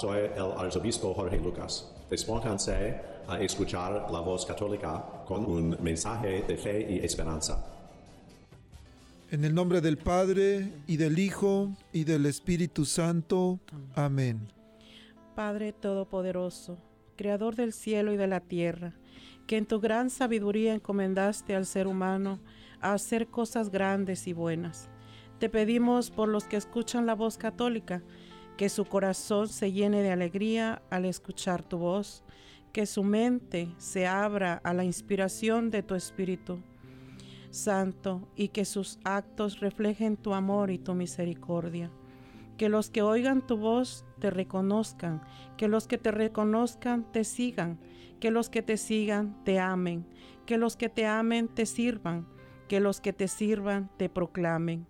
[0.00, 1.92] Soy el arzobispo Jorge Lucas.
[2.08, 2.98] Despónganse
[3.28, 7.62] a escuchar la voz católica con un mensaje de fe y esperanza.
[9.30, 13.60] En el nombre del Padre, y del Hijo, y del Espíritu Santo.
[13.94, 14.48] Amén.
[15.36, 16.78] Padre Todopoderoso,
[17.16, 18.94] Creador del cielo y de la tierra,
[19.46, 22.40] que en tu gran sabiduría encomendaste al ser humano
[22.80, 24.88] a hacer cosas grandes y buenas.
[25.38, 28.02] Te pedimos por los que escuchan la voz católica,
[28.60, 32.22] que su corazón se llene de alegría al escuchar tu voz,
[32.74, 36.58] que su mente se abra a la inspiración de tu Espíritu
[37.48, 41.90] Santo y que sus actos reflejen tu amor y tu misericordia.
[42.58, 45.22] Que los que oigan tu voz te reconozcan,
[45.56, 47.80] que los que te reconozcan te sigan,
[48.20, 50.04] que los que te sigan te amen,
[50.44, 52.26] que los que te amen te sirvan,
[52.68, 54.89] que los que te sirvan te proclamen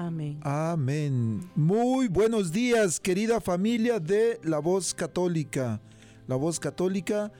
[0.00, 0.40] Amén.
[0.44, 1.50] Amén.
[1.54, 5.82] Muy buenos días, querida familia de La Voz Católica.
[6.26, 7.30] La Voz Católica,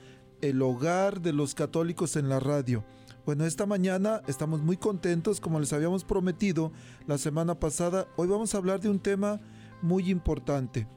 [0.41, 2.85] el hogar de los católicos en la radio.
[3.25, 6.71] Bueno, esta mañana estamos muy contentos, como les habíamos prometido
[7.07, 8.07] la semana pasada.
[8.15, 9.41] Hoy vamos a hablar de un tema
[9.81, 10.87] muy importante.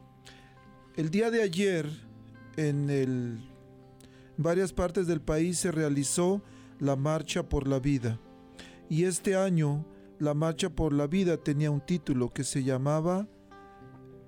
[0.97, 1.88] El día de ayer,
[2.59, 3.38] en, el,
[4.37, 6.43] varias partes del país se realizó
[6.78, 8.21] la Marcha por la Vida.
[8.91, 9.87] Y este año
[10.25, 13.29] la Marcha por la Vida tenía un título que se llamaba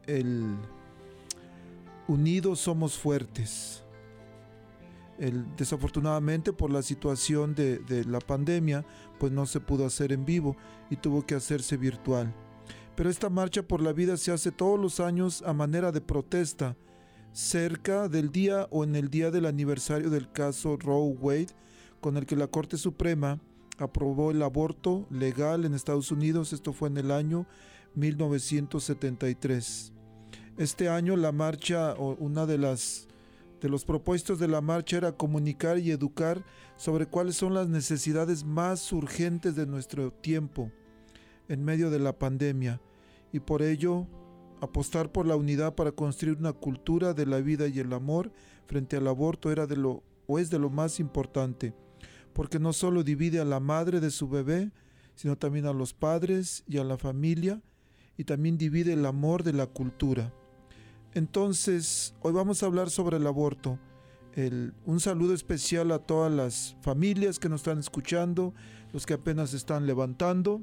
[0.07, 0.57] El
[2.07, 3.83] Unidos somos fuertes.
[5.57, 8.85] Desafortunadamente por la situación de, de la pandemia,
[9.19, 10.57] pues no se pudo hacer en vivo
[10.91, 12.33] y tuvo que hacerse virtual.
[12.95, 16.77] Pero esta marcha por la vida se hace todos los años a manera de protesta,
[17.33, 21.55] cerca del día o en el día del aniversario del caso Roe Wade,
[22.01, 23.41] con el que la Corte Suprema
[23.79, 27.47] aprobó el aborto legal en Estados Unidos, esto fue en el año
[27.95, 29.93] 1973.
[30.57, 33.09] Este año la marcha, o una de las
[33.61, 36.45] de los propuestos de la marcha era comunicar y educar
[36.77, 40.71] sobre cuáles son las necesidades más urgentes de nuestro tiempo
[41.49, 42.81] en medio de la pandemia
[43.33, 44.07] y por ello
[44.61, 48.31] apostar por la unidad para construir una cultura de la vida y el amor
[48.67, 51.75] frente al aborto era de lo o es de lo más importante
[52.37, 54.71] porque no solo divide a la madre de su bebé,
[55.15, 57.63] sino también a los padres y a la familia,
[58.19, 60.35] y también divide el amor de la cultura.
[61.15, 63.79] Entonces, hoy vamos a hablar sobre el aborto.
[64.85, 68.53] un saludo especial a todas las familias que nos están escuchando,
[68.93, 70.61] los que apenas están levantando.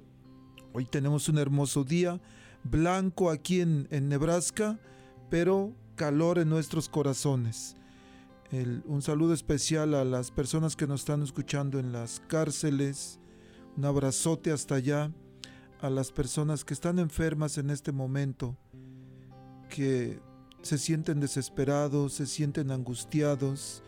[0.74, 2.22] Hoy tenemos un hermoso día,
[2.64, 4.80] blanco aquí en, en Nebraska,
[5.32, 7.78] pero calor en nuestros corazones
[8.62, 13.20] un saludo especial a las personas que nos están escuchando en las cárceles.
[13.76, 15.12] Un abrazote hasta allá.
[15.82, 18.56] A las personas que están enfermas en este momento.
[19.70, 20.20] Que
[20.62, 23.82] se sienten desesperados, se sienten angustiados.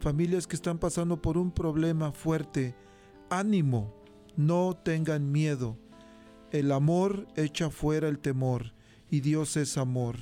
[0.00, 2.74] Familias que están pasando por un problema fuerte.
[3.30, 3.94] Ánimo.
[4.36, 5.78] No tengan miedo.
[6.50, 8.74] El amor echa fuera el temor.
[9.10, 10.16] Y Dios es amor.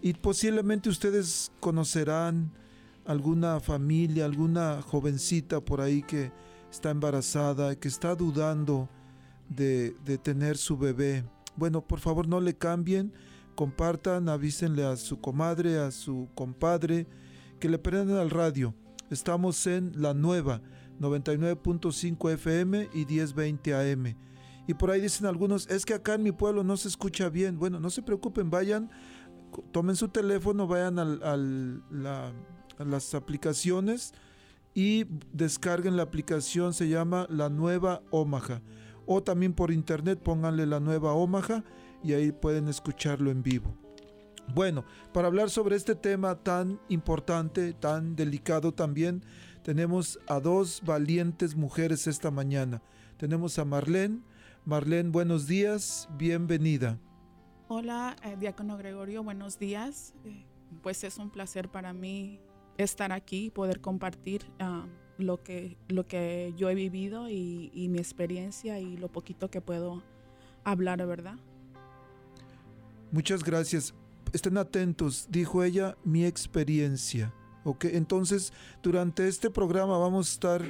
[0.00, 2.63] Y posiblemente ustedes conocerán
[3.04, 6.32] alguna familia, alguna jovencita por ahí que
[6.70, 8.88] está embarazada, que está dudando
[9.48, 11.24] de, tener su bebé.
[11.56, 13.12] Bueno, por favor no le cambien,
[13.54, 17.06] compartan, avísenle a su comadre, a su compadre,
[17.60, 18.74] que le prendan al radio.
[19.10, 20.60] Estamos en la nueva
[21.00, 24.16] 99.5 FM y 1020 AM.
[24.66, 27.58] Y por ahí dicen algunos, es que acá en mi pueblo no se escucha bien.
[27.58, 28.90] Bueno, no se preocupen, vayan,
[29.72, 32.32] tomen su teléfono, vayan al,
[32.78, 34.14] las aplicaciones
[34.74, 38.60] y descarguen la aplicación, se llama La Nueva Omaha.
[39.06, 41.62] O también por internet pónganle La Nueva Omaha
[42.02, 43.74] y ahí pueden escucharlo en vivo.
[44.54, 49.22] Bueno, para hablar sobre este tema tan importante, tan delicado también,
[49.64, 52.82] Tenemos a dos valientes mujeres esta mañana.
[53.16, 54.20] Tenemos a Marlene.
[54.66, 56.98] Marlene, buenos días, bienvenida.
[57.68, 60.12] Hola, eh, Diácono Gregorio, buenos días.
[60.26, 60.44] Eh,
[60.82, 62.40] pues es un placer para mí
[62.78, 64.86] estar aquí, poder compartir ah,
[65.18, 69.60] lo, que, lo que yo he vivido y, y mi experiencia y lo poquito que
[69.60, 70.02] puedo
[70.64, 71.36] hablar, ¿verdad?
[73.10, 73.94] Muchas gracias.
[74.32, 77.32] Estén atentos, dijo ella, mi experiencia.
[77.64, 77.86] ¿ok?
[77.86, 80.62] Entonces, durante este programa vamos a estar,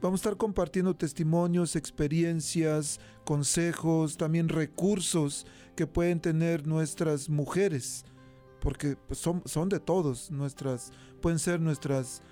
[0.00, 5.46] vamos a estar compartiendo testimonios, experiencias, consejos, también recursos
[5.76, 8.04] que pueden tener nuestras mujeres,
[8.62, 12.22] porque pues, son, de todos, nuestras, pueden ser nuestras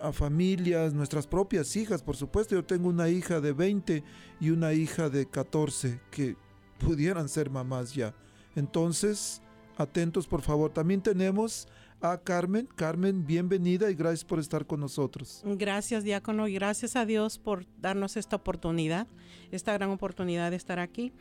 [0.00, 2.54] a familias, nuestras propias hijas, por supuesto.
[2.54, 4.02] Yo tengo una hija de 20
[4.40, 6.36] y una hija de 14 que
[6.78, 8.14] pudieran ser mamás ya.
[8.54, 9.42] Entonces,
[9.76, 10.70] atentos por favor.
[10.72, 11.68] También tenemos
[12.00, 12.68] a Carmen.
[12.74, 15.42] Carmen, bienvenida y gracias por estar con nosotros.
[15.44, 19.06] Gracias, diácono, y gracias a Dios por darnos esta oportunidad,
[19.50, 21.12] esta gran oportunidad de estar aquí.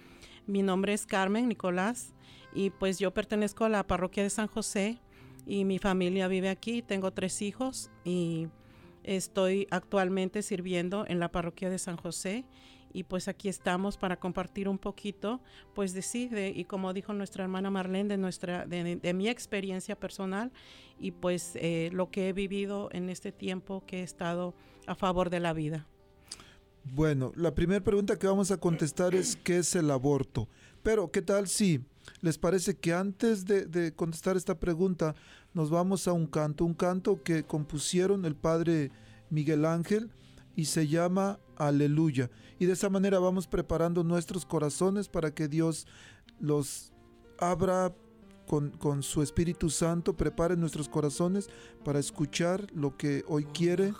[0.48, 2.13] Mi nombre es Carmen Nicolás
[2.56, 5.00] y pues yo pertenezco a la parroquia de San José
[5.46, 6.81] y mi familia vive aquí.
[6.81, 8.48] Tengo tres hijos y
[9.04, 12.46] estoy actualmente sirviendo en la parroquia de San José
[12.94, 15.42] y pues aquí estamos para compartir un poquito,
[15.74, 20.54] pues de sí, y como dijo nuestra hermana Marlene, de, nuestra, de, mi experiencia personal
[20.98, 24.56] y pues eh, lo que he vivido en este tiempo que he estado
[24.88, 25.88] a favor de la vida.
[26.94, 30.48] Bueno, la primera pregunta que vamos a contestar es ¿qué es el aborto?
[30.84, 31.84] Pero, ¿qué tal si
[32.22, 35.16] les parece que antes de, contestar esta pregunta
[35.54, 38.92] nos vamos a un canto, un canto que compusieron el padre
[39.30, 40.12] Miguel Ángel
[40.56, 42.30] y se llama Aleluya.
[42.60, 45.88] Y de esa manera vamos preparando nuestros corazones para que Dios
[46.40, 46.94] los
[47.38, 47.94] abra
[48.45, 51.50] con, con, su Espíritu Santo, prepare nuestros corazones
[51.83, 53.94] para escuchar lo que hoy quiere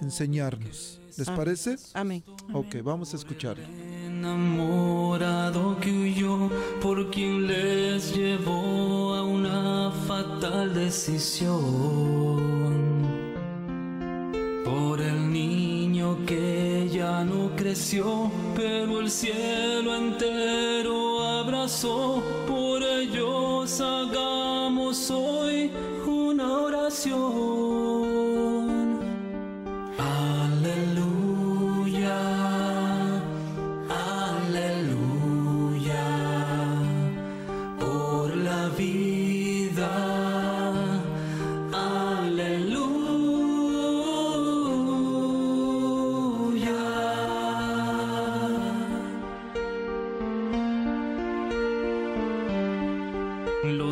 [0.00, 1.00] enseñarnos.
[1.16, 1.76] ¿Les parece?
[1.94, 2.24] Amén.
[2.52, 3.58] Ok, vamos a escuchar.
[4.06, 6.48] Enamorado que huyó
[6.80, 11.60] por quien les llevó a una fatal decisión.
[14.64, 22.41] Por el niño que ya no creció, pero el cielo entero abrazó.
[23.62, 25.70] Hagamos hoy
[26.04, 27.61] una oración.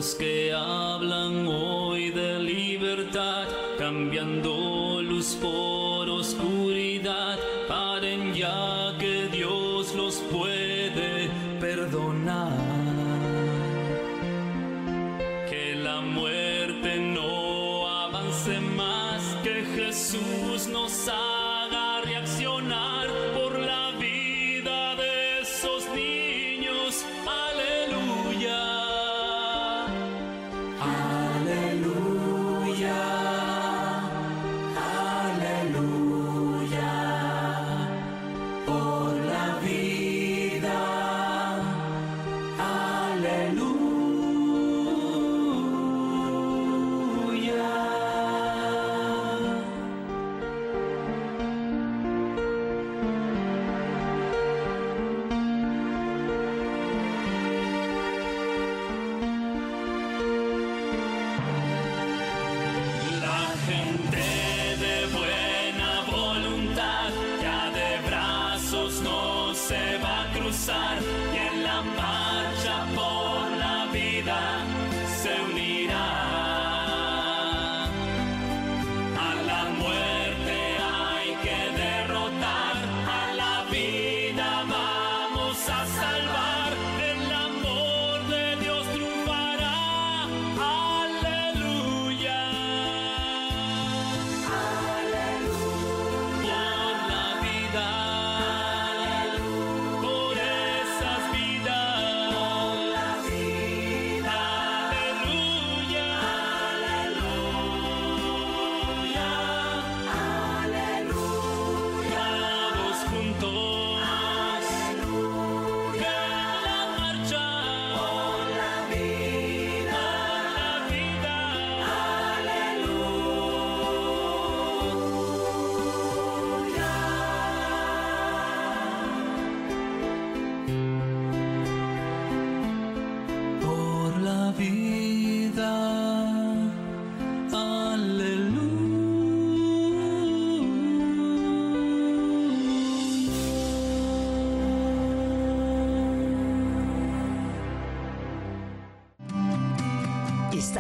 [0.01, 3.47] Que hablan hoy de libertad,
[3.79, 5.70] cambiando luz por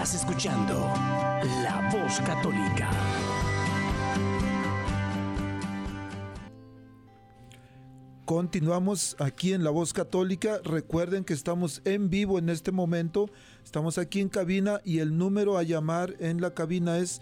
[0.02, 0.90] Estás escuchando
[1.62, 2.88] La Voz Católica.
[8.24, 10.58] Continuamos aquí en La Voz Católica.
[10.64, 13.28] Recuerden que estamos en vivo en este momento.
[13.62, 17.20] Estamos aquí en cabina y el número a llamar en la cabina es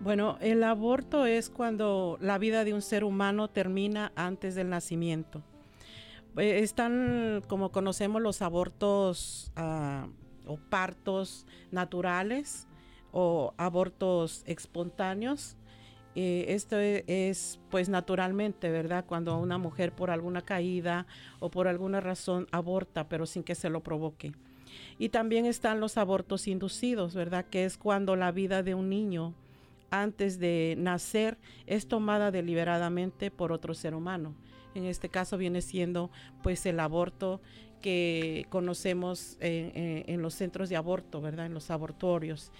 [0.00, 5.44] Bueno, el aborto es cuando la vida de un ser humano termina antes del nacimiento.
[6.36, 10.10] Eh, están, como conocemos, los abortos uh,
[10.50, 12.66] o partos naturales
[13.12, 15.56] o abortos espontáneos.
[16.18, 19.04] Eh, esto es, es, pues naturalmente, ¿verdad?
[19.06, 21.06] Cuando una mujer por alguna caída
[21.40, 24.32] o por alguna razón aborta, pero sin que se lo provoque.
[24.98, 27.44] Y también están los abortos inducidos, ¿verdad?
[27.44, 29.34] Que es cuando la vida de un niño
[29.90, 34.34] antes de nacer es tomada deliberadamente por otro ser humano.
[34.74, 36.10] En este caso viene siendo
[36.42, 37.42] pues el aborto
[37.82, 41.46] que conocemos en los centros de aborto, ¿verdad?
[41.46, 42.52] En los abortorios.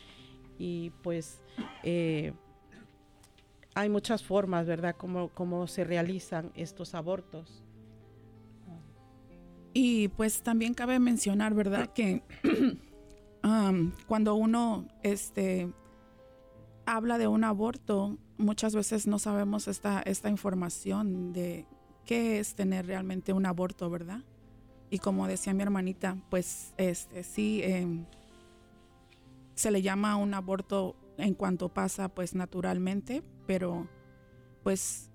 [0.59, 1.41] Y pues
[1.83, 2.33] eh,
[3.77, 4.97] hay muchas formas, ¿verdad?
[4.97, 7.63] Como, como se realizan estos abortos.
[9.75, 11.93] Y pues también cabe mencionar, ¿verdad?
[11.93, 12.23] Que
[13.45, 15.71] um, cuando uno este,
[16.87, 21.67] habla de un aborto, muchas veces no sabemos esta, esta información de
[22.07, 24.23] qué es tener realmente un aborto, ¿verdad?
[24.89, 27.87] Y como decía mi hermanita, pues este, sí, eh,
[29.55, 33.89] se le llama un aborto en cuanto pasa pues naturalmente, pero
[34.63, 35.11] pues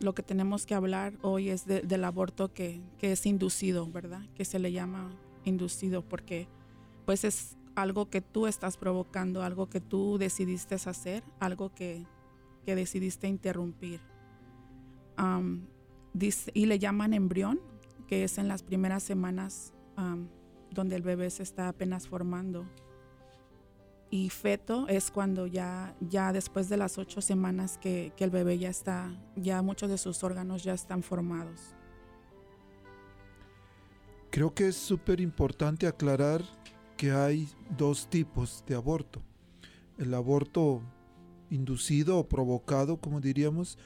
[0.00, 4.22] lo que tenemos que hablar hoy es de, del aborto que, que es inducido, ¿verdad?
[4.34, 5.10] Que se le llama
[5.44, 6.48] inducido porque
[7.04, 12.06] pues es algo que tú estás provocando, algo que tú decidiste hacer, algo que,
[12.64, 14.00] que decidiste interrumpir.
[15.18, 15.66] Um,
[16.54, 17.60] y le llaman embrión,
[18.06, 19.72] que es en las primeras semanas
[20.70, 22.66] donde el bebé se está apenas formando.
[24.10, 28.58] Y feto es cuando ya, ya después de las ocho semanas que, que el bebé
[28.58, 31.74] ya está, ya muchos de sus órganos ya están formados.
[34.30, 36.42] Creo que es súper importante aclarar
[36.96, 39.22] que hay dos tipos de aborto.
[39.98, 40.82] El aborto
[41.50, 43.78] inducido o provocado, como diríamos,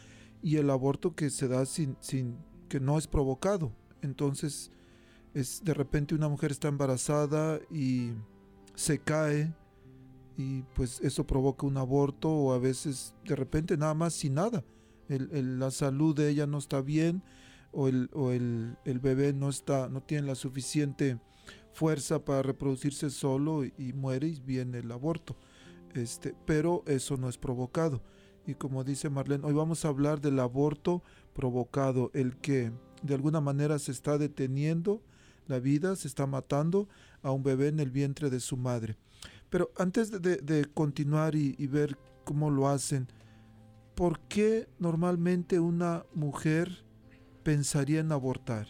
[0.43, 2.37] y el aborto que se da sin, sin
[2.69, 3.73] que no es provocado.
[4.03, 4.71] Entonces,
[5.35, 8.13] es de repente una mujer está embarazada y
[8.75, 9.53] se cae
[10.37, 14.65] y pues eso provoca un aborto o a veces de repente nada más sin nada.
[15.09, 17.23] El, la salud de ella no está bien
[17.73, 21.19] o el, o el bebé no está no tiene la suficiente
[21.73, 25.37] fuerza para reproducirse solo y, y muere y viene el aborto.
[25.95, 28.03] Este, pero eso no es provocado.
[28.47, 32.73] Y como dice Marlene, hoy vamos a hablar del aborto provocado, el que
[33.03, 35.03] de alguna manera se está deteniendo
[35.47, 36.89] la vida, se está matando
[37.23, 38.97] a un bebé en el vientre de su madre.
[39.53, 43.07] Pero antes de, continuar y, ver cómo lo hacen,
[43.95, 46.87] ¿por qué normalmente una mujer
[47.43, 48.67] pensaría en abortar?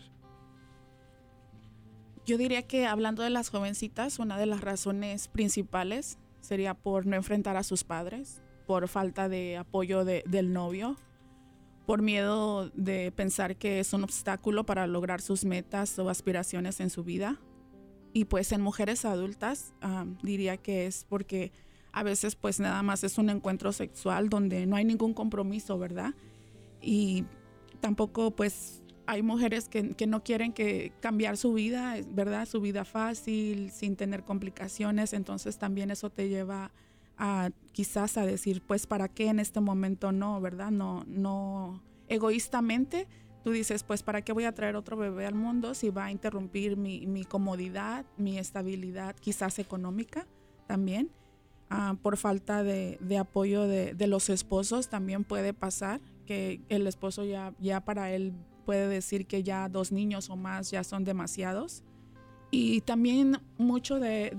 [2.27, 7.15] Yo diría que hablando de las jovencitas, una de las razones principales sería por no
[7.15, 10.97] enfrentar a sus padres, por falta de apoyo de, del novio,
[11.87, 16.91] por miedo de pensar que es un obstáculo para lograr sus metas o aspiraciones en
[16.91, 17.39] su vida.
[18.13, 21.53] Y pues en mujeres adultas um, diría que es porque
[21.93, 26.15] a veces pues nada más es un encuentro sexual donde no hay ningún compromiso, ¿verdad?
[26.81, 27.25] Y
[27.81, 32.47] tampoco pues hay mujeres que, que, no quieren que cambiar su vida, ¿verdad?
[32.47, 36.71] Su vida fácil, sin tener complicaciones, entonces también eso te lleva
[37.19, 40.71] a quizás a decir, pues, ¿para qué en este momento no, verdad?
[40.71, 43.09] No, no, egoístamente
[43.43, 46.11] tú dices, pues, ¿para qué voy a traer otro bebé al mundo si va a
[46.11, 50.27] interrumpir mi, mi comodidad, mi estabilidad, quizás económica
[50.67, 51.11] también?
[51.71, 56.87] Uh, por falta de, de apoyo de, de, los esposos también puede pasar que el
[56.87, 58.35] esposo ya, ya para él
[58.67, 61.83] puede decir que ya dos niños o más ya son demasiados.
[62.55, 64.37] Y también mucho de,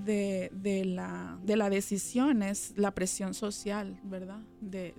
[0.52, 4.40] de, la, la decisión es la presión social, ¿verdad?
[4.60, 4.94] De,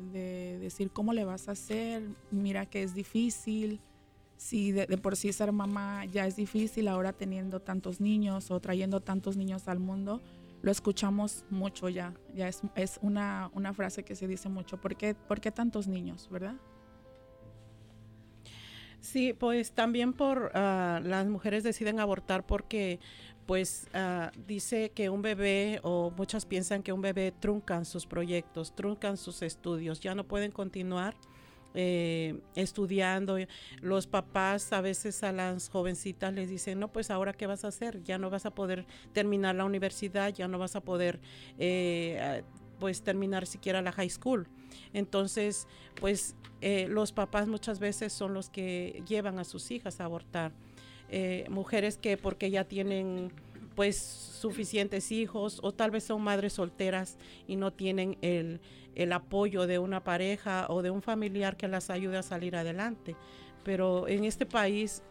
[0.60, 3.80] decir cómo le vas a hacer, mira que es difícil,
[4.38, 9.00] si de, por sí ser mamá ya es difícil, ahora teniendo tantos niños o trayendo
[9.00, 10.22] tantos niños al mundo,
[10.62, 14.96] lo escuchamos mucho ya, ya es, es una, una frase que se dice mucho, ¿por
[14.96, 16.56] qué, ¿por qué tantos niños, verdad?
[19.06, 23.00] Sí, pues también por ah, las mujeres deciden abortar porque
[23.46, 28.76] pues ah, dice que un bebé o muchas piensan que un bebé truncan sus proyectos,
[28.76, 31.16] truncan sus estudios, ya no pueden continuar
[31.76, 33.38] eh, estudiando.
[33.82, 37.68] Los papás a veces a las jovencitas les dicen, no, pues ahora qué vas a
[37.68, 41.20] hacer, ya no vas a poder terminar la universidad, ya no vas a poder
[41.60, 42.44] eh,
[42.80, 44.48] pues terminar siquiera la high school.
[44.94, 45.68] Entonces,
[46.00, 50.54] pues eh, los papás muchas veces son los que llevan a sus hijas a abortar.
[51.50, 53.32] mujeres que porque ya tienen
[53.76, 57.18] pues suficientes hijos o tal vez son madres solteras
[57.48, 58.62] y no tienen el,
[58.96, 63.16] el apoyo de una pareja o de un familiar que las ayude a salir adelante.
[63.64, 65.04] Pero en este país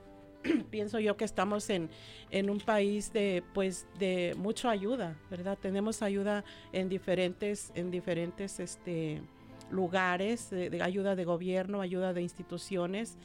[0.70, 1.90] pienso yo que estamos en,
[2.30, 5.58] en, un país de pues de mucha ayuda, ¿verdad?
[5.60, 9.22] Tenemos ayuda en diferentes, en diferentes este,
[9.70, 13.16] lugares, de, ayuda de gobierno, ayuda de instituciones.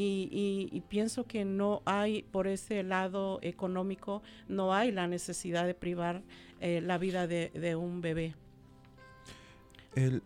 [0.00, 6.22] Y, pienso que no hay, por ese lado económico, no hay la necesidad de privar
[6.60, 8.34] eh, la vida de, de un bebé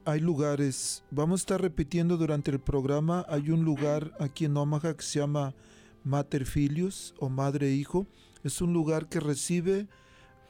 [0.05, 4.95] hay lugares, vamos a estar repitiendo durante el programa, hay un lugar aquí en Omaha
[4.95, 5.55] que se llama
[6.05, 8.07] Mater Filius o Madre Hijo.
[8.45, 9.87] Es un lugar que recibe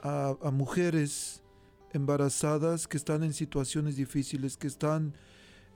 [0.00, 1.42] a, mujeres
[1.92, 5.14] embarazadas que están en situaciones difíciles, que están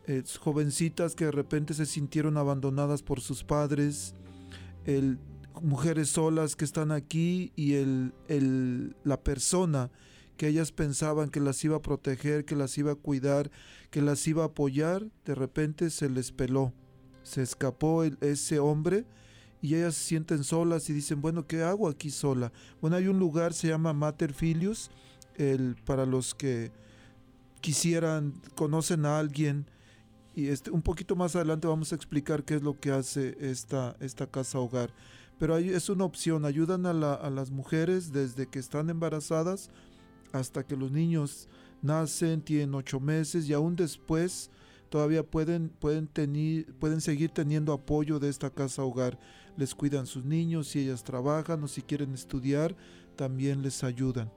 [0.06, 4.14] eh, jovencitas que de repente se sintieron abandonadas por sus padres,
[5.62, 9.90] mujeres solas que están aquí y el, la persona
[10.36, 13.50] que ellas pensaban que las iba a proteger, que las iba a cuidar,
[13.90, 16.72] que las iba a apoyar, de repente se les peló,
[17.22, 19.06] se escapó ese hombre
[19.62, 22.52] y ellas se sienten solas y dicen, bueno, ¿qué hago aquí sola?
[22.80, 24.90] Bueno, hay un lugar, se llama Mater Filius,
[25.36, 26.70] el, para los que
[27.62, 29.66] quisieran, conocen a alguien,
[30.36, 33.96] y este, un poquito más adelante vamos a explicar qué es lo que hace esta,
[34.00, 34.92] esta casa hogar.
[35.38, 39.70] Pero es una opción, ayudan a, a las mujeres desde que están embarazadas
[40.32, 41.48] hasta que los niños
[41.82, 44.50] nacen, tienen ocho meses y aún después
[44.90, 46.08] todavía pueden, pueden,
[46.78, 49.18] pueden seguir teniendo apoyo de esta casa hogar.
[49.56, 52.76] Les cuidan sus niños, si ellas trabajan o si quieren estudiar,
[53.16, 54.30] también les ayudan.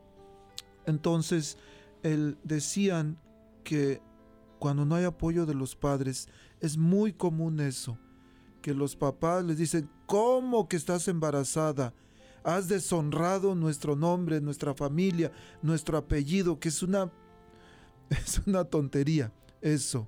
[0.86, 1.58] Entonces,
[2.04, 3.18] él, decían
[3.64, 4.02] que
[4.60, 6.28] cuando no hay apoyo de los padres,
[6.60, 7.98] es muy común eso,
[8.62, 11.94] que los papás les dicen, ¿cómo que estás embarazada?
[12.44, 17.12] has deshonrado nuestro nombre, nuestra familia, nuestro apellido, que es una,
[18.10, 20.08] es una tontería eso.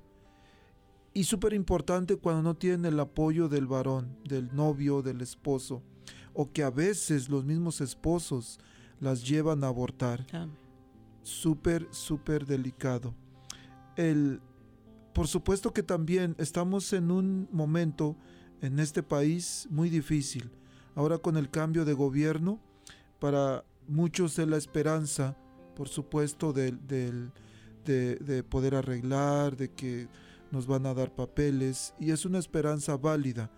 [1.14, 5.84] Y súper importante cuando no tienen el apoyo del varón, del novio, del esposo,
[6.34, 8.60] o que a veces los mismos esposos
[9.02, 10.26] las llevan a abortar.
[11.22, 13.14] Súper, súper delicado.
[13.96, 14.42] El,
[15.14, 18.16] por supuesto que también estamos en un momento
[18.62, 20.52] en este país muy difícil
[20.96, 22.60] Ahora con el cambio de gobierno,
[23.20, 25.38] para muchos es la esperanza,
[25.76, 26.72] por supuesto, de,
[27.86, 30.10] de, poder arreglar, de que
[30.52, 33.50] nos van a dar papeles, y es una esperanza válida.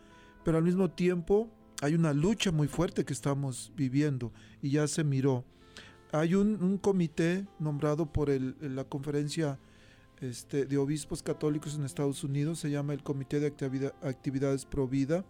[0.46, 1.50] Pero al mismo tiempo
[1.82, 5.44] hay una lucha muy fuerte que estamos viviendo y ya se miró.
[6.12, 9.58] Hay un, comité nombrado por el, la conferencia
[10.24, 13.48] este, de obispos católicos en Estados Unidos, se llama el Comité de
[14.02, 15.26] Actividades Pro Vida,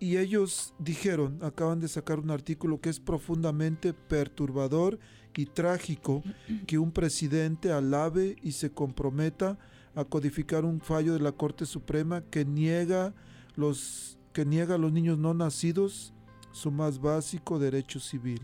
[0.00, 4.98] y ellos dijeron, acaban de sacar un artículo que es profundamente perturbador
[5.36, 6.22] y trágico
[6.66, 9.58] que un presidente alabe y se comprometa
[9.94, 13.14] a codificar un fallo de la Corte Suprema que niega
[13.56, 16.12] los que niega a los niños no nacidos
[16.52, 18.40] su más básico derecho civil,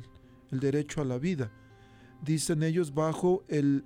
[0.50, 1.52] el derecho a la vida.
[2.24, 3.84] Dicen ellos bajo el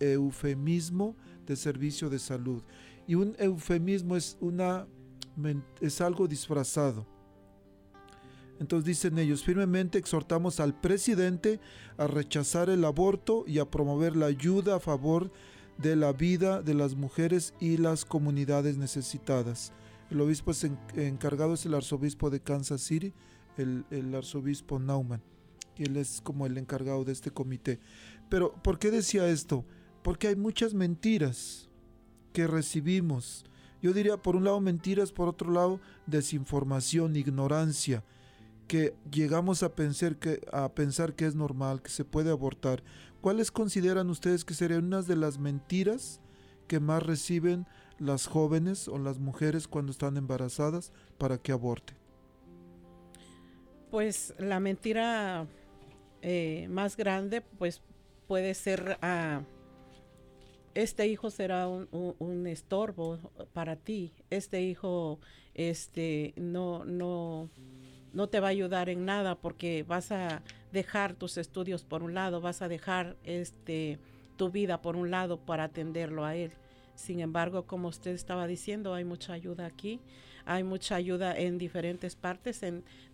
[0.00, 1.16] eufemismo
[1.46, 2.62] de servicio de salud.
[3.06, 4.86] Y un eufemismo es una
[5.80, 7.06] es algo disfrazado.
[8.60, 11.60] Entonces dicen ellos, firmemente exhortamos al presidente
[11.96, 15.30] a rechazar el aborto y a promover la ayuda a favor
[15.78, 19.72] de la vida de las mujeres y las comunidades necesitadas.
[20.10, 20.52] El obispo
[20.96, 23.12] encargado es el arzobispo de Kansas City,
[23.56, 25.22] el, el arzobispo Nauman,
[25.84, 27.78] él es como el encargado de este comité.
[28.28, 29.64] Pero, ¿por qué decía esto?
[30.02, 31.68] Porque hay muchas mentiras
[32.32, 33.44] que recibimos
[33.80, 38.02] yo diría, por un lado mentiras, por otro lado desinformación, ignorancia,
[38.66, 42.82] que llegamos a pensar que, a pensar que es normal, que se puede abortar.
[43.20, 46.20] ¿Cuáles consideran ustedes que serían unas de las mentiras
[46.66, 47.66] que más reciben
[47.98, 51.96] las jóvenes o las mujeres cuando están embarazadas para que aborten?
[53.90, 55.46] Pues la mentira
[56.22, 57.82] eh, más grande pues
[58.26, 58.98] puede ser...
[59.00, 59.42] a ah,
[60.74, 63.18] este hijo será un, un- un estorbo
[63.52, 64.12] para ti.
[64.30, 65.18] Este hijo
[65.54, 67.50] este, no, no,
[68.12, 72.14] no te va a ayudar en nada porque vas a dejar tus estudios por un
[72.14, 73.98] lado, vas a dejar este,
[74.36, 76.52] tu vida por un lado para atenderlo a él.
[76.94, 80.00] Sin embargo, como usted estaba diciendo, hay mucha ayuda aquí,
[80.48, 82.64] hay mucha ayuda en diferentes partes,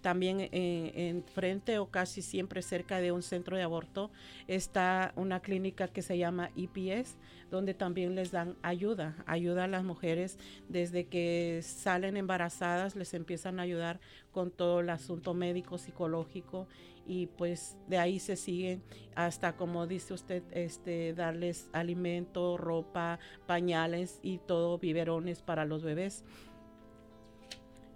[0.01, 4.13] también en, en frente o casi siempre cerca de un centro de aborto
[4.47, 7.17] está una clínica que se llama EPS,
[7.51, 13.59] donde también les dan ayuda, ayuda a las mujeres desde que salen embarazadas, les empiezan
[13.59, 13.99] a ayudar
[14.31, 16.69] con todo el asunto médico, psicológico
[17.07, 18.83] y pues de ahí se siguen
[19.15, 26.25] hasta como dice usted, este darles alimento, ropa, pañales y todo, biberones para los bebés.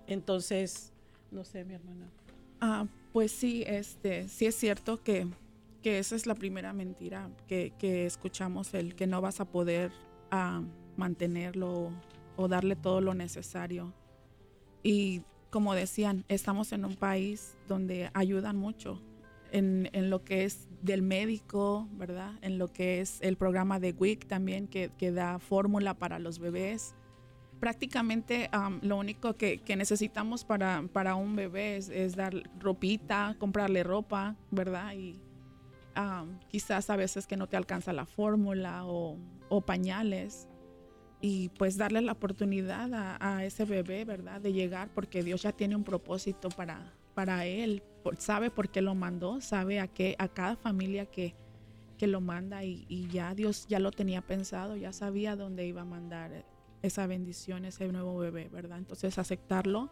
[0.09, 0.93] Entonces,
[1.31, 2.09] no sé, mi hermana.
[2.61, 5.29] Ah, pues sí, este, sí es cierto que,
[5.83, 9.93] que esa es la primera mentira que, que escuchamos, el que no vas a poder
[10.31, 10.63] ah,
[10.97, 11.93] mantenerlo
[12.37, 13.93] o darle todo lo necesario.
[14.83, 19.01] Y como decían, estamos en un país donde ayudan mucho
[19.53, 22.33] en, en lo que es del médico, ¿verdad?
[22.43, 26.39] En lo que es el programa de WIC también, que, que da fórmula para los
[26.39, 26.95] bebés
[27.59, 34.37] prácticamente am, lo único que, necesitamos para, para un bebé es, dar ropita, comprarle ropa,
[34.51, 34.95] ¿verdad?
[34.95, 35.21] Y
[36.49, 39.19] quizás a veces que no te alcanza la fórmula o,
[39.67, 40.49] pañales.
[41.21, 42.91] Y pues darle la oportunidad
[43.21, 44.41] a, ese bebé, ¿verdad?
[44.41, 47.83] De llegar porque Dios ya tiene un propósito para, para él.
[48.19, 51.35] Sabe por qué lo mandó, sabe a, qué, a cada familia que,
[51.99, 55.83] que lo manda y, y ya Dios ya lo tenía pensado, ya sabía dónde iba
[55.83, 56.45] a mandar
[56.83, 58.79] esa bendición, ese nuevo bebé, ¿verdad?
[58.79, 59.91] Entonces aceptarlo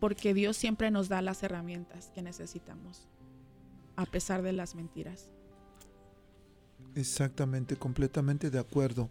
[0.00, 3.08] porque Dios siempre nos da las herramientas que necesitamos,
[3.96, 5.30] a pesar de las mentiras.
[6.94, 9.10] Exactamente, completamente de acuerdo.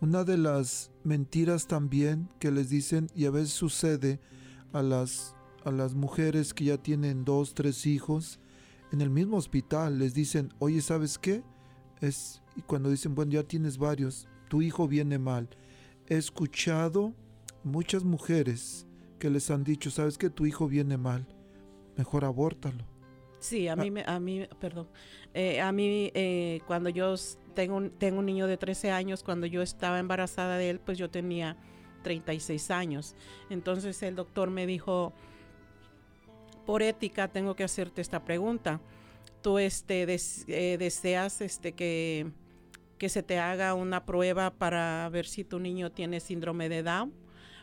[0.00, 4.20] Una de las mentiras también que les dicen y a veces sucede
[4.72, 5.34] a las
[5.64, 8.38] a las mujeres que ya tienen dos, tres hijos
[8.92, 11.42] en el mismo hospital les dicen, oye, ¿sabes qué?
[12.00, 15.48] Es y cuando dicen, bueno, ya tienes varios, tu hijo viene mal.
[16.08, 17.12] He escuchado
[17.64, 18.86] muchas mujeres
[19.18, 20.30] que les han dicho, ¿sabes qué?
[20.30, 21.26] Tu hijo viene mal,
[21.96, 22.84] mejor abórtalo.
[23.40, 23.76] Sí, a Ah.
[23.76, 24.88] mí, me- a mí, perdón,
[25.34, 27.14] Eh, a mí eh, cuando yo
[27.54, 30.96] tengo un, tengo un niño de 13 años, cuando yo estaba embarazada de él, pues
[30.98, 31.56] yo tenía
[32.02, 33.14] 36 años.
[33.50, 35.12] Entonces el doctor me dijo,
[36.64, 38.80] por ética tengo que hacerte esta pregunta.
[39.42, 42.32] ¿Tú este, des- eh, deseas este, que,
[42.98, 47.12] que se te haga una prueba para ver si tu niño tiene síndrome de Down?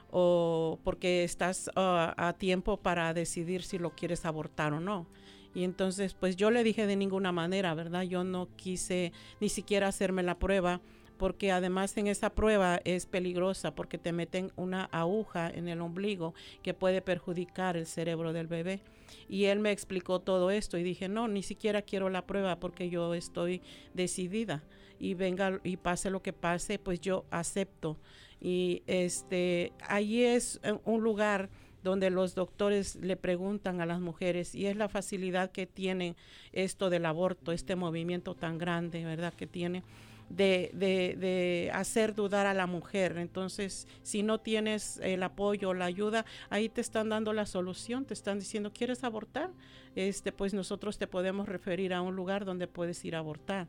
[0.10, 5.08] ¿O porque estás ah, a tiempo para decidir si lo quieres abortar o no?
[5.54, 8.04] Y entonces, pues yo le dije de ninguna manera, ¿verdad?
[8.04, 10.82] Yo no quise ni siquiera hacerme la prueba,
[11.18, 16.34] porque además en esa prueba es peligrosa porque te meten una aguja en el ombligo
[16.62, 18.82] que puede perjudicar el cerebro del bebé.
[19.30, 22.90] Y él me explicó todo esto y dije, no, ni siquiera quiero la prueba porque
[22.90, 23.62] yo estoy
[23.94, 24.64] decidida.
[25.00, 27.98] Y venga y pase lo que pase, pues yo acepto.
[28.40, 31.50] Y este, allí es eh, un lugar
[31.84, 36.16] donde los doctores le preguntan a las mujeres y es la facilidad que tienen
[36.52, 39.34] esto del aborto, este movimiento tan grande, ¿verdad?
[39.34, 39.84] Que tiene
[40.30, 43.18] de, de, de hacer dudar a la mujer.
[43.18, 48.16] Entonces, si no tienes el apoyo la ayuda, ahí te están dando la solución, te
[48.16, 49.52] están diciendo, ¿quieres abortar?
[49.96, 53.68] Este, pues nosotros te podemos referir a un lugar donde puedes ir a abortar.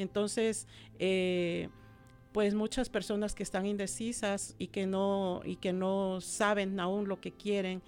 [0.00, 0.66] Entonces,
[0.98, 1.68] eh,
[2.32, 7.20] pues muchas personas que están indecisas y que no y que no saben aún lo
[7.20, 7.82] que quieren,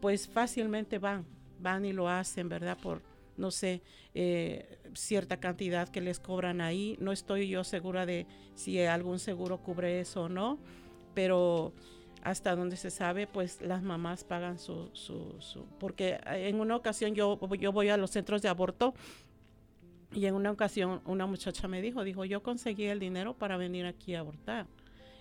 [0.00, 1.26] pues fácilmente van,
[1.60, 2.78] van y lo hacen, ¿verdad?
[2.80, 3.02] Por
[3.36, 3.82] no sé,
[4.14, 6.96] eh, cierta cantidad que les cobran ahí.
[7.00, 10.58] No estoy yo segura de si algún seguro cubre eso o no,
[11.14, 11.72] pero
[12.22, 17.14] hasta donde se sabe, pues las mamás pagan su, su, su porque en una ocasión
[17.14, 18.94] yo, yo voy a los centros de aborto
[20.14, 23.86] y en una ocasión una muchacha me dijo, dijo, yo conseguí el dinero para venir
[23.86, 24.66] aquí a abortar.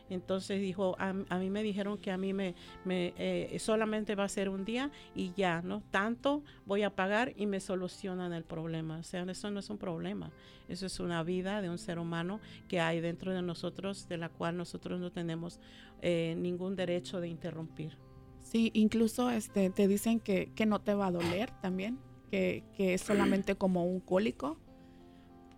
[0.09, 4.25] Entonces dijo, a, a mí me dijeron que a mí me, me eh, solamente va
[4.25, 5.81] a ser un día y ya, ¿no?
[5.91, 8.97] Tanto voy a pagar y me solucionan el problema.
[8.99, 10.31] O sea, eso no es un problema.
[10.67, 14.29] Eso es una vida de un ser humano que hay dentro de nosotros, de la
[14.29, 15.59] cual nosotros no tenemos
[16.01, 17.97] eh, ningún derecho de interrumpir.
[18.41, 21.97] Sí, incluso este, te dicen que, que no te va a doler también,
[22.29, 24.57] que, que es solamente como un cólico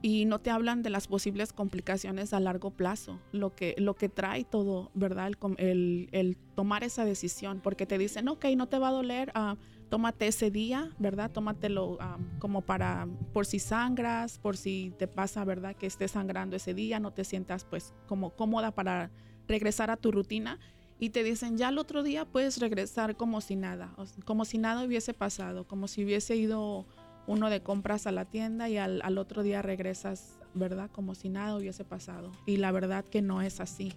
[0.08, 4.08] y no te hablan de las posibles complicaciones a largo plazo, lo que, lo que
[4.08, 5.32] trae todo, ¿verdad?
[5.58, 9.58] El, el- tomar esa decisión, porque te dicen, ok, no te va a doler, ah,
[9.90, 11.32] tómate ese día, ¿verdad?
[11.32, 11.98] Tómatelo
[12.38, 15.76] como para, por si sangras, por si te pasa, ¿verdad?
[15.76, 19.10] Que estés sangrando ese día, no te sientas pues como cómoda para
[19.48, 20.60] regresar a tu rutina.
[21.00, 24.86] Y te dicen, ya el otro día puedes regresar como si nada, como si nada
[24.86, 26.86] hubiese pasado, como si hubiese ido
[27.28, 30.90] uno de compras a la tienda y al, otro día regresas, ¿verdad?
[30.92, 32.32] Como si nada hubiese pasado.
[32.46, 33.94] Y la verdad que no es así.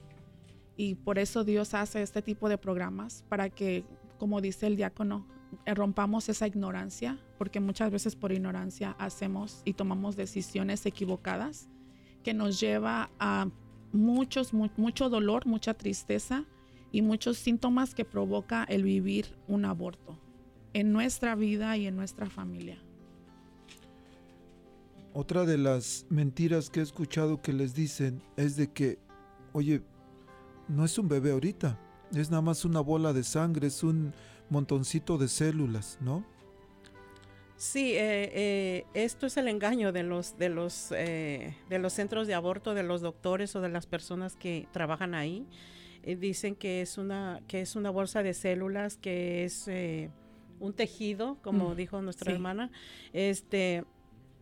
[0.77, 3.85] Y por eso Dios hace este tipo de programas para que,
[4.19, 5.27] como dice el diácono,
[5.67, 11.69] eh, rompamos esa ignorancia, porque muchas veces por ignorancia hacemos y tomamos decisiones equivocadas
[12.23, 13.49] que nos lleva a
[13.93, 16.45] muchos, mucho dolor, mucha tristeza
[16.93, 20.19] y muchos síntomas que provoca el vivir un aborto
[20.75, 22.79] en nuestra vida y en nuestra familia.
[25.21, 29.01] Otra de las mentiras que he escuchado que les dicen es de que,
[29.53, 29.83] oye,
[30.69, 31.77] no es un bebé ahorita,
[32.15, 34.15] es nada más una bola de sangre, es un
[34.49, 36.25] montoncito de células, ¿no?
[37.57, 42.29] Sí, eh, eh, esto es el engaño de los de los eh, de los centros
[42.29, 45.49] de aborto, de los doctores o de las personas que trabajan ahí.
[46.05, 49.69] dicen que es una que es una bolsa de células, que es
[50.61, 52.71] un tejido, como mm, dijo nuestra hermana.
[53.13, 53.85] Este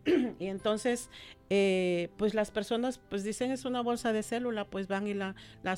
[0.39, 1.09] y entonces,
[1.49, 5.35] eh, pues las personas pues dicen es una bolsa de célula, pues van y la,
[5.63, 5.77] la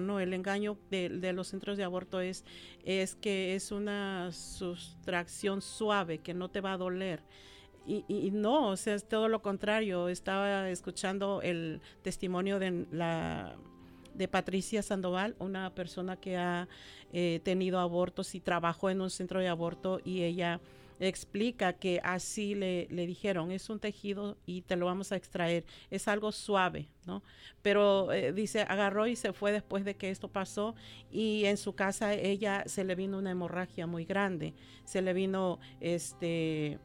[0.00, 0.20] ¿no?
[0.20, 2.44] El engaño de, los centros de aborto es,
[2.84, 7.22] es que es una sustracción suave, que no te va a doler.
[7.86, 10.08] Y, y, no, o sea, es todo lo contrario.
[10.08, 13.56] Estaba escuchando el testimonio de la
[14.14, 16.68] de Patricia Sandoval, una persona que ha
[17.12, 20.60] eh, tenido abortos y trabajó en un centro de aborto y ella
[21.00, 25.64] explica que así le, le, dijeron, es un tejido y te lo vamos a extraer,
[25.90, 27.22] es algo suave, ¿no?
[27.62, 30.74] Pero eh, dice, agarró y se fue después de que esto pasó
[31.10, 35.58] y en su casa ella se le vino una hemorragia muy grande, se le vino
[35.80, 36.78] este...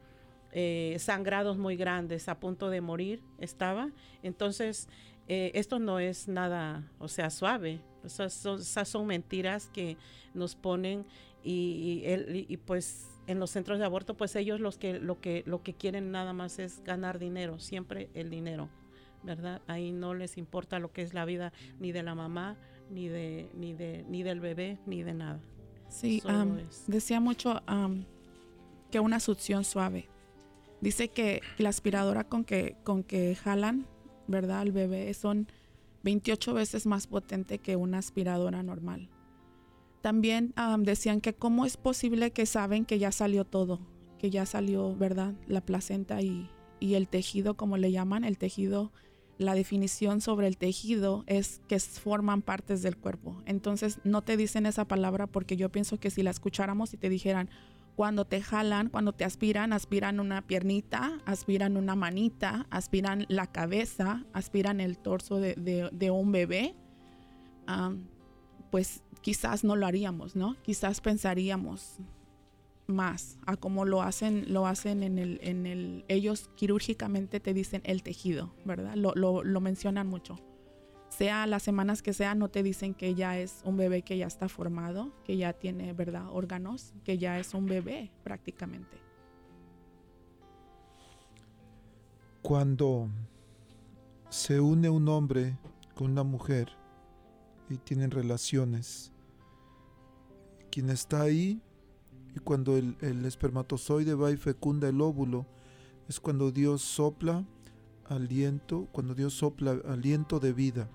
[0.58, 3.90] Eh, sangrados muy grandes, a punto de morir estaba.
[4.22, 4.88] Entonces,
[5.28, 7.80] eh, esto no es nada, o sea, suave.
[8.02, 9.98] Esas son, son mentiras que
[10.32, 11.04] nos ponen
[11.44, 12.04] y,
[12.48, 15.74] y pues en los centros de aborto, pues ellos los que, lo que, lo que
[15.74, 18.68] quieren nada más es ganar dinero, siempre el dinero,
[19.22, 19.62] ¿verdad?
[19.66, 22.56] Ahí no les importa lo que es la vida ni de la mamá,
[22.90, 25.40] ni de, ni de, ni del bebé, ni de nada.
[25.88, 26.22] Sí,
[26.86, 27.62] decía mucho
[28.90, 30.08] que una succión suave.
[30.80, 33.86] Dice que la aspiradora con que, con que jalan,
[34.26, 34.60] ¿verdad?
[34.60, 35.48] Al bebé son
[36.02, 39.08] 28 veces más potente que una aspiradora normal.
[40.06, 43.80] También decían que cómo es posible que saben que ya salió todo,
[44.20, 45.34] que ya salió, ¿verdad?
[45.48, 48.92] La placenta y, y el tejido, como le llaman, el tejido,
[49.36, 53.42] la definición sobre el tejido es que forman partes del cuerpo.
[53.46, 57.08] Entonces no te dicen esa palabra porque yo pienso que si la escucháramos y te
[57.08, 57.50] dijeran,
[57.96, 64.24] cuando te jalan, cuando te aspiran, aspiran una piernita, aspiran una manita, aspiran la cabeza,
[64.32, 65.56] aspiran el torso de,
[65.90, 66.76] de, un bebé,
[68.70, 70.54] pues quizás no lo haríamos, ¿no?
[70.62, 71.96] Quizás pensaríamos
[72.86, 77.82] más a cómo lo hacen, lo hacen en el, en el, ellos quirúrgicamente te dicen
[77.86, 78.94] el tejido, ¿verdad?
[78.94, 80.36] Lo, lo, lo mencionan mucho.
[81.08, 84.28] Sea las semanas que sea, no te dicen que ya es un bebé que ya
[84.28, 86.28] está formado, que ya tiene, ¿verdad?
[86.30, 88.96] Órganos, que ya es un bebé prácticamente.
[92.42, 93.08] Cuando
[94.28, 95.58] se une un hombre
[95.96, 96.70] con una mujer,
[97.68, 99.12] y tienen relaciones.
[100.76, 101.62] Quien está ahí
[102.34, 105.46] y cuando el, espermatozoide va y fecunda el óvulo,
[106.06, 107.46] es cuando Dios sopla
[108.04, 110.90] aliento, cuando Dios sopla aliento de vida.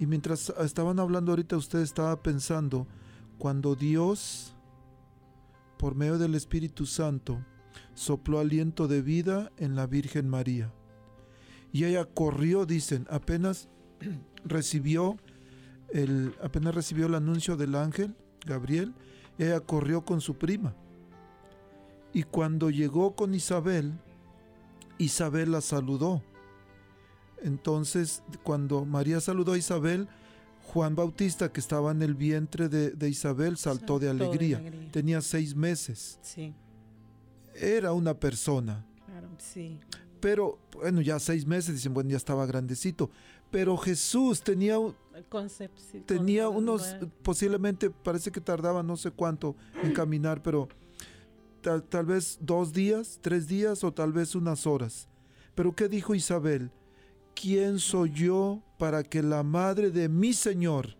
[0.00, 2.88] Y mientras estaban hablando ahorita, usted estaba pensando,
[3.38, 4.56] cuando Dios,
[5.78, 7.46] por medio del Espíritu Santo,
[7.94, 10.74] sopló aliento de vida en la Virgen María.
[11.70, 13.68] Y ella corrió, dicen, apenas
[14.44, 15.16] recibió
[16.42, 18.94] apenas recibió el anuncio del ángel, Gabriel,
[19.38, 20.74] ella corrió con su prima.
[22.12, 23.92] Y cuando llegó con Isabel,
[24.98, 26.22] Isabel la saludó.
[27.42, 30.08] Entonces, cuando María saludó a Isabel,
[30.72, 34.62] Juan Bautista, que estaba en el vientre de, Isabel, saltó, de, alegría.
[34.92, 36.18] Tenía seis meses.
[36.22, 36.54] Sí.
[37.54, 38.84] Era una persona.
[39.06, 39.78] Claro, sí.
[40.20, 43.10] Pero, bueno, ya seis meses, dicen, bueno, ya estaba grandecito.
[43.50, 44.76] Pero Jesús tenía
[46.06, 50.68] tenía unos, posiblemente parece que tardaba no sé cuánto en caminar, pero
[51.60, 55.08] tal, tal, vez dos días, tres días o tal vez unas horas.
[55.54, 56.70] Pero ¿qué dijo Isabel?
[57.34, 60.96] ¿Quién soy yo para que la madre de mi Señor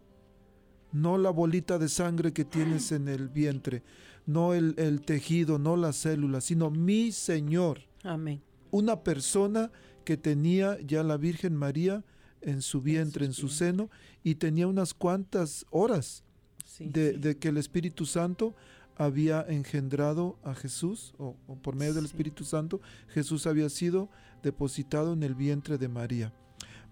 [0.92, 3.82] no la bolita de sangre que tienes en el vientre,
[4.26, 7.80] no el, el tejido, no las células, sino mi Señor.
[8.02, 8.42] Amén.
[8.70, 9.70] Una persona
[10.04, 12.04] que tenía ya la Virgen María
[12.42, 13.90] en su vientre, en su seno,
[14.24, 16.24] y tenía unas cuantas horas
[16.64, 17.18] Sí, de, sí.
[17.18, 18.54] de que el Espíritu Santo
[18.96, 22.04] había engendrado a Jesús, o, o por medio del.
[22.04, 24.08] Espíritu Santo, Jesús había sido
[24.42, 26.32] depositado en el vientre de María.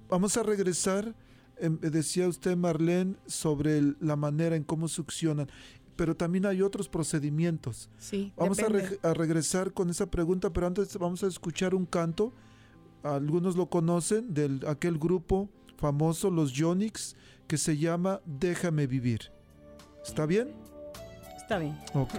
[0.08, 1.14] Vamos a regresar,
[1.58, 5.48] em, decía usted Marlene, sobre el- la manera en cómo succionan,
[5.96, 7.90] pero también hay otros procedimientos.
[7.98, 8.66] Sí, Vamos a,
[9.08, 12.32] a regresar con esa pregunta, pero antes vamos a escuchar un canto.
[13.02, 19.32] Algunos lo conocen, de aquel grupo famoso, los Yonix, que se llama Déjame vivir.
[20.04, 20.48] ¿Está bien?
[21.36, 21.78] Está bien.
[21.94, 22.14] Ok.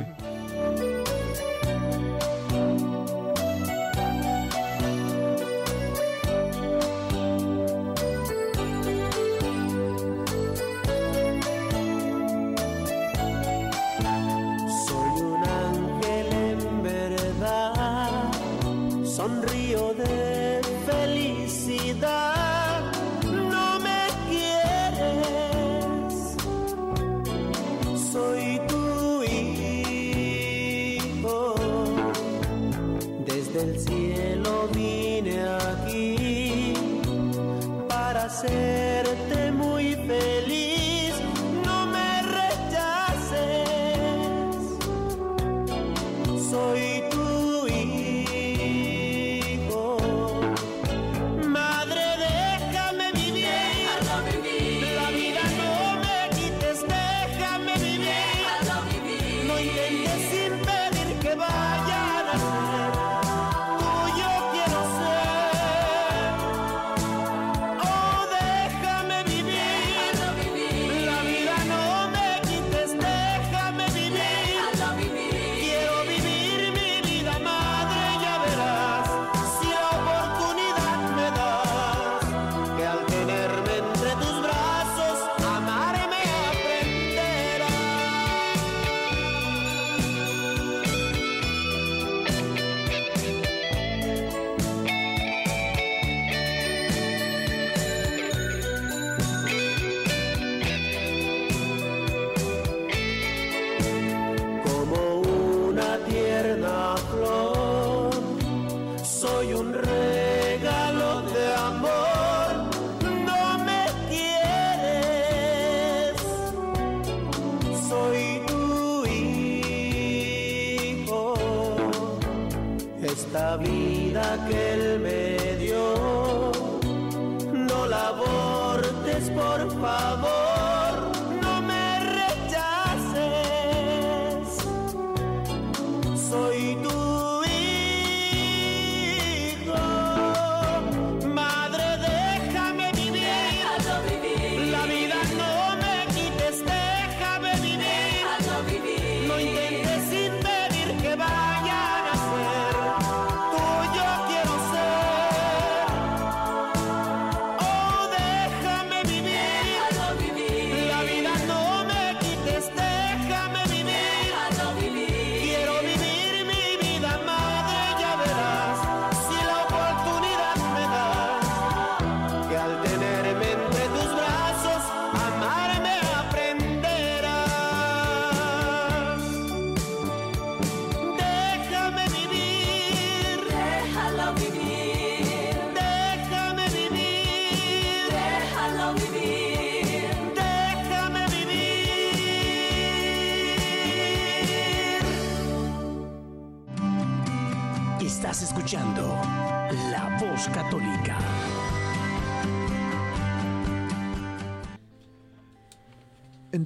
[129.28, 130.39] Por favor.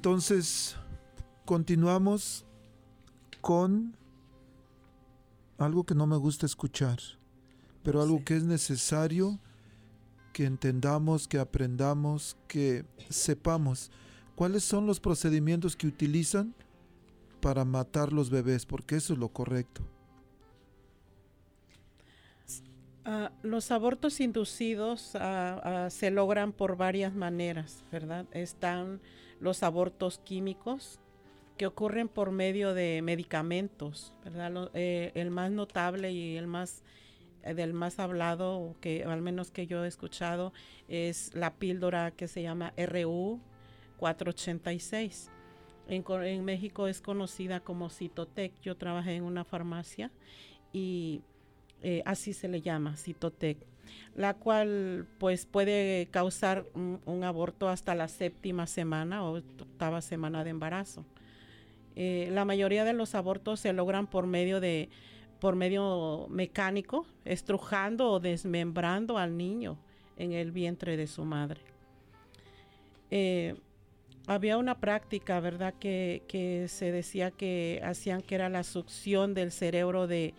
[0.03, 0.75] Entonces,
[1.45, 2.45] continuamos
[3.39, 3.95] con
[5.57, 6.99] algo que no me gusta escuchar,
[7.83, 8.23] pero algo Sí.
[8.25, 9.39] que es necesario
[10.33, 13.91] que entendamos, que aprendamos, que sepamos
[14.35, 16.53] cuáles son los procedimientos que utilizan
[17.39, 19.83] para matar los bebés, porque eso es lo correcto.
[23.05, 28.25] Ah, los abortos inducidos ah, ah, se logran por varias maneras, ¿verdad?
[28.31, 28.99] Están
[29.43, 30.99] los abortos químicos
[31.57, 34.71] que ocurren por medio de medicamentos, ¿verdad?
[34.73, 36.83] Eh, el más notable y el más
[37.43, 40.53] eh, del más hablado, que al menos que yo he escuchado,
[40.87, 43.39] es la píldora que se llama RU
[43.97, 45.29] 486.
[45.87, 48.53] En, Co- en México es conocida como Citotec.
[48.61, 50.09] Yo trabajé en una farmacia
[50.71, 51.21] y
[51.81, 53.57] eh, así se le llama, Citotec,
[54.15, 60.51] la cual pues puede causar un, aborto hasta la séptima semana o octava semana de
[60.51, 61.05] embarazo.
[61.95, 64.89] Eh, la mayoría de los abortos se logran por medio de
[65.39, 69.77] por medio mecánico, estrujando o desmembrando al niño
[70.15, 71.59] en el vientre de su madre.
[73.11, 73.55] Eh,
[74.25, 79.51] había una práctica, ¿verdad?, que, que se decía que hacían que era la succión del
[79.51, 80.34] cerebro de,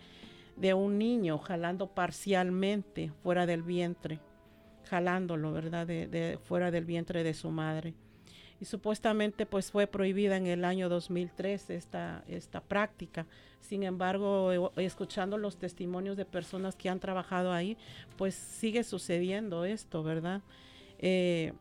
[0.55, 4.19] de un niño, jalando parcialmente fuera del vientre,
[4.89, 7.93] jalándolo, ¿verdad?, de, fuera del vientre de su madre.
[8.61, 13.25] Y supuestamente pues fue prohibida en el año 2003 esta, esta práctica.
[13.59, 17.77] Sin embargo, e- escuchando los testimonios de personas que han trabajado ahí,
[18.15, 20.41] pues sigue sucediendo esto, ¿verdad?
[20.99, 21.51] Eh,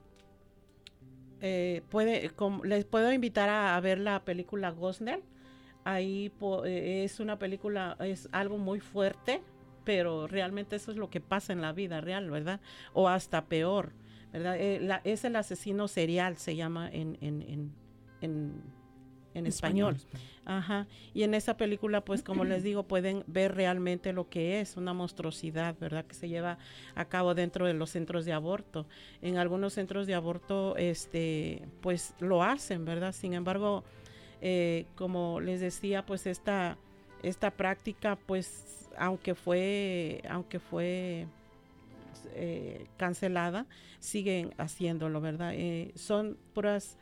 [1.41, 2.31] eh, puede,
[2.63, 5.23] les puedo invitar a, a ver la película Gosnell.
[5.85, 9.43] Ahí po- eh, es una película, es algo muy fuerte,
[9.85, 12.61] pero realmente eso es lo que pasa en la vida real, ¿verdad?
[12.95, 13.93] O hasta peor,
[14.33, 14.57] ¿verdad?
[14.59, 17.73] Eh, la- es el asesino serial, se llama en, en, en,
[18.23, 18.85] en-
[19.35, 19.97] en español.
[20.47, 20.87] Ajá.
[21.13, 24.93] Y en esa película, pues como les digo, pueden ver realmente lo que es una
[24.93, 26.05] monstruosidad, ¿verdad?
[26.05, 26.57] Que se lleva
[26.95, 28.87] a cabo dentro de los centros de aborto.
[29.23, 33.11] En algunos centros de aborto, este, pues lo hacen, ¿verdad?
[33.13, 33.83] Sin embargo,
[34.47, 36.77] eh, como les decía, pues esta,
[37.23, 41.27] esta práctica, pues aunque fue, aunque fue
[42.35, 43.65] eh, cancelada,
[44.01, 45.55] siguen haciéndolo, ¿verdad?
[45.55, 46.99] Eh, son puras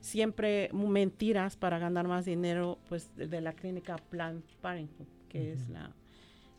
[0.00, 5.68] siempre mentiras para ganar más dinero, pues de de la clínica Planned Parenthood, que es
[5.68, 5.92] la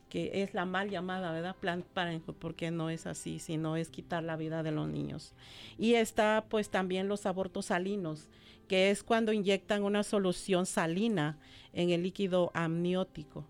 [0.09, 1.55] que es la mal llamada, ¿verdad?
[1.59, 5.33] Planned Parenthood, porque no es así, sino es quitar la vida de los niños.
[5.77, 8.29] Y está pues también los abortos salinos,
[8.67, 11.37] que es cuando inyectan una solución salina
[11.73, 13.45] en el líquido amniótico.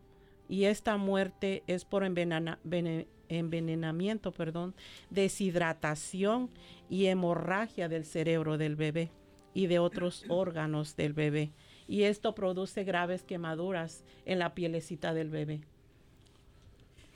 [0.50, 4.74] Y esta muerte es por envenena- vene- envenenamiento, perdón,
[5.10, 6.50] deshidratación
[6.90, 9.12] y hemorragia del cerebro del bebé
[9.54, 11.52] y de otros órganos del bebé.
[11.88, 15.62] Y esto produce graves quemaduras en la pielecita del bebé.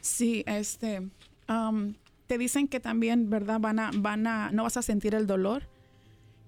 [0.02, 1.10] Sí, este,
[1.48, 1.96] am,
[2.28, 3.60] te dicen que también, ¿verdad?
[3.60, 5.70] Van a, van a, no vas a sentir el dolor.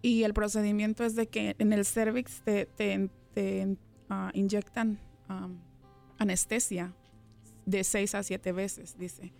[0.02, 3.78] Y el procedimiento es de que en el cervix te, te, te,
[4.10, 5.00] ah, inyectan
[5.30, 5.60] am,
[6.18, 6.94] anestesia
[7.66, 9.32] de seis a siete veces, dice.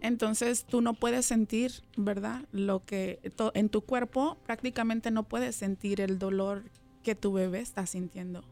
[0.00, 2.46] Entonces tú no puedes sentir, ¿verdad?
[2.52, 3.20] Lo que
[3.54, 6.64] en tu cuerpo prácticamente no puedes sentir el dolor
[7.02, 8.44] que tu bebé está sintiendo.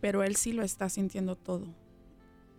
[0.00, 1.85] Pero él sí lo está sintiendo todo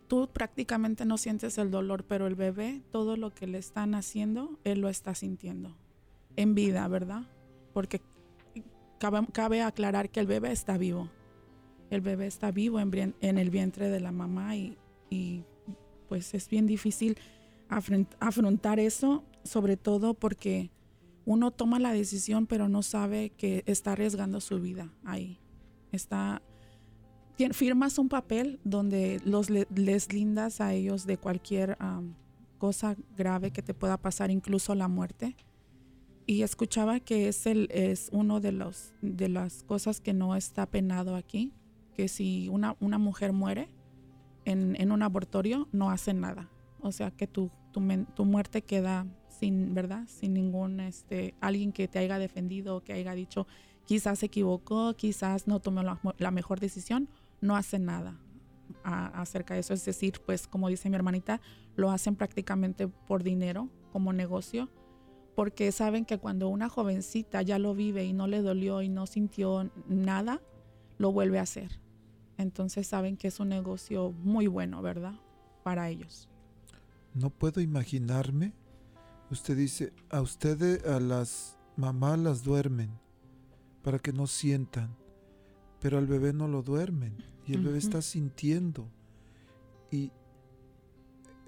[0.07, 4.59] tú prácticamente no sientes el dolor, pero el bebé, todo lo que le están haciendo,
[4.63, 5.75] él lo está sintiendo
[6.35, 7.23] en vida, ¿verdad?
[7.73, 8.01] Porque
[8.99, 11.09] cabe, cabe aclarar que el bebé está vivo.
[11.89, 14.77] El bebé está vivo en, el vientre de la mamá y,
[15.09, 15.43] y,
[16.09, 17.17] pues es bien difícil
[18.19, 20.71] afrontar eso, sobre todo porque
[21.25, 25.39] uno toma la decisión pero no sabe que está arriesgando su vida ahí.
[25.91, 26.41] Está
[27.51, 31.77] firmas un papel donde los le- les lindas a ellos de cualquier
[32.57, 35.35] cosa grave que te pueda pasar, incluso la muerte.
[36.25, 40.65] Y escuchaba que es el es uno de los de las cosas que no está
[40.65, 41.53] penado aquí,
[41.95, 43.69] que si una, una mujer muere
[44.43, 46.49] en, en un abortorio no hace nada.
[46.81, 50.05] O sea que tu, tu, muerte queda sin, ¿verdad?
[50.07, 53.47] Sin ningún este alguien que te haya defendido que haya dicho
[53.85, 57.07] quizás se equivocó, quizás no tomó la, la mejor decisión,
[57.41, 58.19] no hacen nada
[58.83, 59.73] acerca de eso.
[59.73, 61.41] Es decir, pues como dice mi hermanita,
[61.75, 64.69] lo hacen prácticamente por dinero, como negocio,
[65.35, 69.05] porque saben que cuando una jovencita ya lo vive y no le dolió y no
[69.07, 70.41] sintió nada,
[70.97, 71.79] lo vuelve a hacer.
[72.37, 75.13] Entonces saben que es un negocio muy bueno, ¿verdad?
[75.63, 76.29] Para ellos.
[77.13, 78.53] No puedo imaginarme.
[79.29, 82.91] Usted dice, a ustedes, a las mamás las duermen
[83.83, 84.95] para que no sientan,
[85.79, 87.15] pero al bebé no lo duermen
[87.45, 88.87] y el bebé está sintiendo.
[89.91, 90.11] Y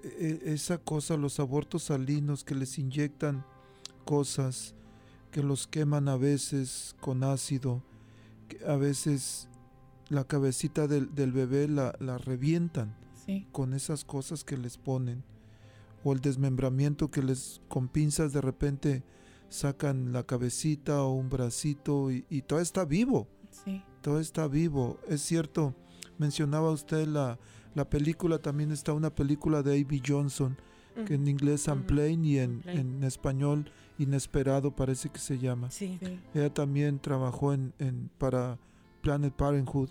[0.02, 3.44] e- esa cosa, los abortos salinos que les inyectan
[4.04, 4.74] cosas,
[5.30, 7.82] que los queman a veces con ácido,
[8.48, 9.48] que a veces
[10.08, 15.22] la cabecita del, del bebé la, la revientan Sí, con esas cosas que les ponen
[16.02, 19.02] o el desmembramiento que les con pinzas de repente
[19.50, 24.98] sacan la cabecita o un bracito y, y todo está vivo, sí, todo está vivo.
[25.08, 25.74] Es cierto,
[26.18, 27.38] mencionaba usted la,
[27.74, 30.02] la película, también está una película de A.B.
[30.06, 30.56] Johnson,
[31.06, 31.66] que en inglés.
[31.68, 35.70] Unplain y en, en español Inesperado parece que se llama.
[35.70, 35.98] Sí.
[36.02, 36.18] Sí.
[36.34, 38.58] Ella también trabajó en, en- para
[39.02, 39.90] Planet Parenthood.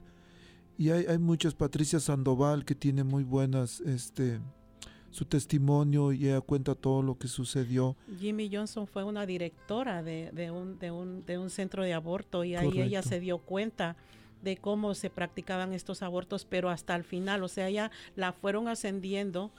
[0.78, 4.40] Y hay, hay muchas, Patricia Sandoval, que tiene muy buenas, este,
[5.12, 7.96] su testimonio y ella cuenta todo lo que sucedió.
[8.20, 12.44] Jimmy Johnson fue una directora de, de un, de, un, de un centro de aborto
[12.44, 13.96] y ahí ella se dio cuenta
[14.44, 18.68] de cómo se practicaban estos abortos, pero hasta el final, o sea, ella la fueron
[18.68, 19.52] ascendiendo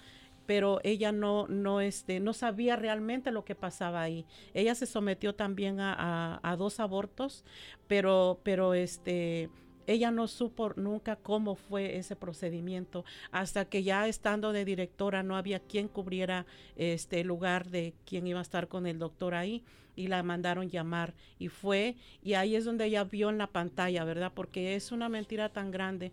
[0.47, 4.25] pero ella no, no, este, no sabía realmente lo que pasaba ahí.
[4.53, 7.45] Ella se sometió también a, a- a dos abortos,
[7.87, 9.49] pero, pero este,
[9.93, 15.37] ella no supo nunca cómo fue ese procedimiento, hasta que ya estando de directora no
[15.37, 19.63] había quien cubriera este lugar de quien iba a estar con el doctor ahí
[19.97, 24.05] y la mandaron llamar y fue y ahí es donde ella vio en la pantalla,
[24.05, 24.33] ¿verdad?
[24.35, 26.13] Porque es una mentira tan grande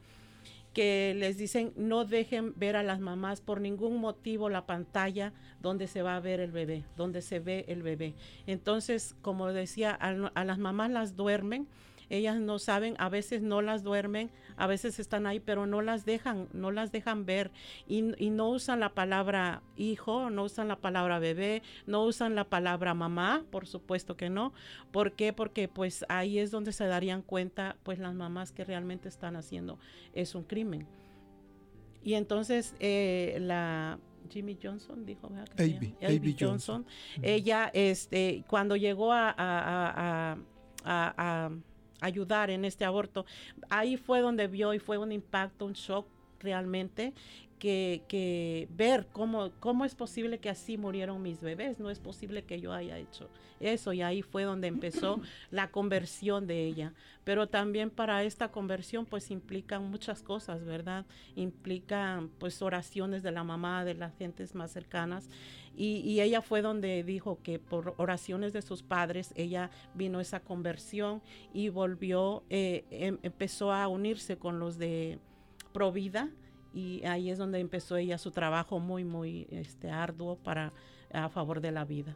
[0.73, 5.88] que les dicen no dejen ver a las mamás por ningún motivo la pantalla donde
[5.88, 8.13] se va a ver el bebé, donde se ve el bebé.
[8.45, 11.67] Entonces, como decía, a, las mamás las duermen,
[12.10, 16.05] ellas no saben, a veces no las duermen, a veces están ahí, pero no las
[16.05, 17.51] dejan, no las dejan ver
[17.88, 22.45] y, y no usan la palabra hijo, no usan la palabra bebé, no usan la
[22.45, 24.53] palabra mamá, por supuesto que no.
[24.91, 25.34] ¿Por qué?
[25.34, 29.78] Porque pues ahí es donde se darían cuenta pues las mamás que realmente están haciendo
[30.14, 30.88] es un crimen.
[32.03, 33.99] Y entonces eh, la
[34.30, 35.64] Jimmy Johnson dijo, ¿verdad que
[36.01, 36.18] Abby,
[36.49, 36.86] Johnson.
[37.22, 40.38] Ella, este, cuando llegó a, a- a- a-
[40.86, 41.51] a- a
[42.02, 43.26] ayudar en este aborto,
[43.70, 46.08] ahí fue donde vio y fue un impacto, un shock
[46.39, 47.14] realmente.
[47.60, 52.43] Que, que ver cómo, cómo es posible que así murieron mis bebés, no es posible
[52.43, 53.30] que yo haya hecho
[53.60, 55.20] eso y ahí fue donde empezó
[55.51, 56.93] la conversión de ella.
[57.24, 61.05] Pero también para esta conversión pues implican muchas cosas, ¿verdad?
[61.36, 65.30] Implican pues oraciones de la mamá, de las gentes más cercanas
[65.76, 70.39] y, y ella fue donde dijo que por oraciones de sus padres ella vino esa
[70.39, 71.22] conversión
[71.53, 75.20] y volvió, eh, em- empezó a unirse con los de
[75.74, 76.30] Provida
[76.74, 80.74] y ahí es donde empezó ella su trabajo muy, muy este, arduo para
[81.13, 82.15] a favor de la vida.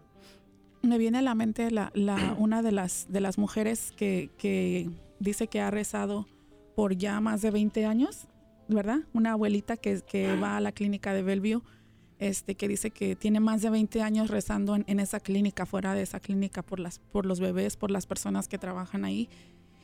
[0.84, 4.90] Me viene a la mente la, la- una de las, de las mujeres que, que
[5.20, 6.28] dice que ha rezado
[6.76, 8.28] por ya más de 20 años,
[8.68, 9.00] ¿verdad?
[9.14, 11.62] Una abuelita que, que va a la clínica de Bellevue,
[12.20, 15.94] este, que dice que tiene más de 20 años rezando en, en esa clínica, fuera
[15.96, 19.28] de esa clínica, por, las, por los bebés, por las personas que trabajan ahí.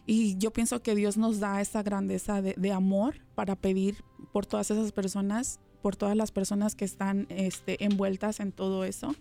[0.08, 4.04] Y yo pienso que Dios nos da esa grandeza de, de amor para pedir
[4.34, 9.14] por todas esas personas, por todas las personas que están este, envueltas en todo eso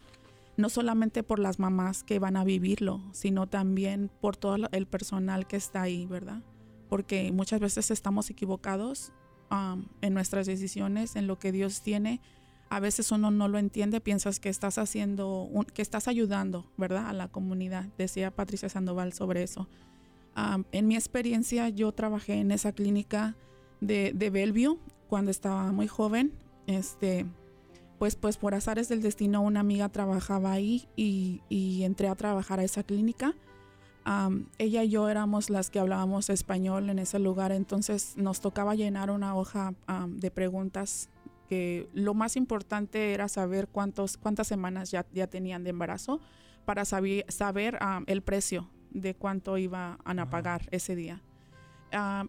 [0.57, 5.47] no solamente por las mamás que van a vivirlo, sino también por todo el personal
[5.47, 6.43] que está ahí, ¿verdad?
[6.89, 9.13] Porque muchas veces estamos equivocados
[9.51, 12.23] um, en nuestras decisiones, en lo que Dios tiene.
[12.71, 17.07] A veces uno no lo entiende, piensas que estás haciendo, un- que estás ayudando, ¿verdad?
[17.09, 17.85] A la comunidad.
[17.99, 19.69] Decía Patricia Sandoval sobre eso.
[20.37, 23.37] Um, en mi experiencia, yo trabajé en esa clínica
[23.81, 24.79] de, de Bellevue
[25.09, 26.33] cuando estaba muy joven.
[26.67, 27.25] Este,
[27.99, 32.61] pues, pues por azares del destino una amiga trabajaba ahí y, y entré a trabajar
[32.61, 33.35] a esa clínica.
[34.59, 39.11] Ella y yo éramos las que hablábamos español en ese lugar, entonces nos tocaba llenar
[39.11, 39.75] una hoja
[40.07, 41.09] de preguntas
[41.49, 46.21] que lo más importante era saber cuántos, cuántas semanas ya, ya tenían de embarazo
[46.65, 48.71] para saber, saber el precio
[49.01, 51.23] de cuánto iban a pagar ese día.
[51.93, 52.25] Ah,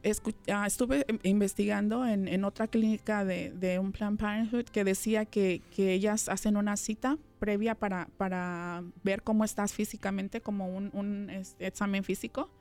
[0.53, 5.25] ah, estuve in- investigando en, en otra clínica de, de un Planned Parenthood que decía
[5.25, 10.91] que, que ellas hacen una cita previa para, para ver cómo estás físicamente, como un,
[10.93, 12.51] un, examen físico.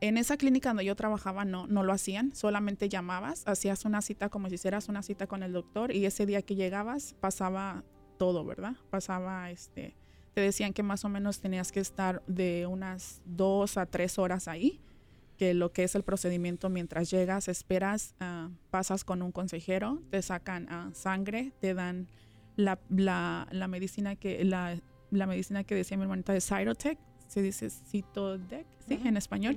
[0.00, 4.28] En esa clínica donde yo trabajaba no, no lo hacían, solamente llamabas, hacías una cita
[4.28, 7.82] como si hicieras una cita con el doctor y ese día que llegabas pasaba
[8.18, 8.76] todo, ¿verdad?
[8.90, 9.96] Pasaba, este,
[10.36, 14.48] te decían que más o menos tenías que estar de unas dos a tres horas
[14.48, 14.82] ahí
[15.38, 20.20] que lo que es el procedimiento mientras llegas, esperas, ah, pasas con un consejero, te
[20.20, 22.06] sacan ah, sangre, te dan
[22.56, 24.78] la, la, la medicina que la,
[25.10, 29.56] la medicina que decía mi hermanita de Cytotec, se dice Cytodec, sí, en español.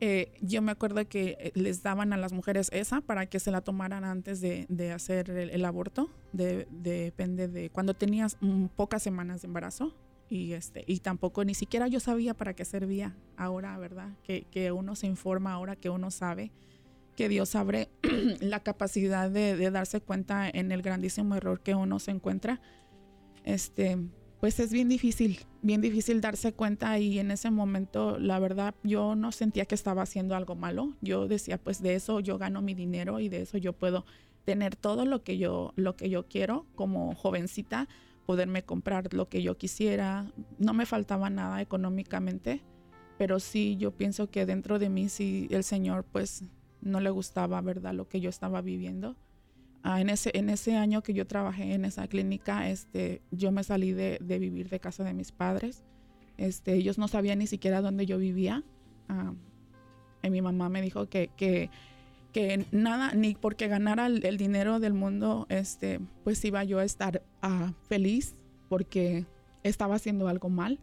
[0.00, 3.50] Eh, yo me acuerdo que eh, les daban a las mujeres esa para que se
[3.50, 6.10] la tomaran antes de, de hacer el, el aborto.
[6.32, 9.94] De- depende de cuando tenías mm, pocas semanas de embarazo.
[10.28, 14.10] Y, este, y tampoco ni siquiera yo sabía para qué servía ahora, ¿verdad?
[14.24, 16.50] Que, que uno se informa ahora, que uno sabe,
[17.16, 17.88] que Dios abre
[18.40, 22.60] la capacidad de, darse cuenta en el grandísimo error que uno se encuentra.
[23.44, 23.98] Este,
[24.38, 29.16] pues es bien difícil, bien difícil darse cuenta y en ese momento, la verdad, yo
[29.16, 30.94] no sentía que estaba haciendo algo malo.
[31.00, 34.04] Yo decía, pues de eso yo gano mi dinero y de eso yo puedo
[34.44, 37.88] tener todo lo que yo, lo que yo quiero como jovencita
[38.26, 40.30] poderme comprar lo que yo quisiera.
[40.58, 42.60] No me faltaba nada económicamente,
[43.18, 46.44] pero sí yo pienso que dentro de mí sí el Señor pues
[46.82, 47.94] no le gustaba, ¿verdad?
[47.94, 49.16] Lo que yo estaba viviendo.
[49.82, 53.62] Ah, en, ese, en ese año que yo trabajé en esa clínica, este, yo me
[53.62, 55.84] salí de, de vivir de casa de mis padres.
[56.36, 58.64] Este, ellos no sabían ni siquiera dónde yo vivía.
[59.08, 59.32] Ah,
[60.22, 61.70] y mi mamá me dijo que, que,
[62.36, 66.84] que nada, ni porque ganara el, el dinero del mundo, este, pues iba yo a
[66.84, 68.36] estar ah, feliz
[68.68, 69.24] porque
[69.62, 70.78] estaba haciendo algo mal.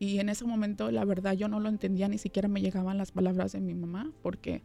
[0.00, 3.12] Y en ese momento, la verdad, yo no lo entendía, ni siquiera me llegaban las
[3.12, 4.64] palabras de mi mamá, porque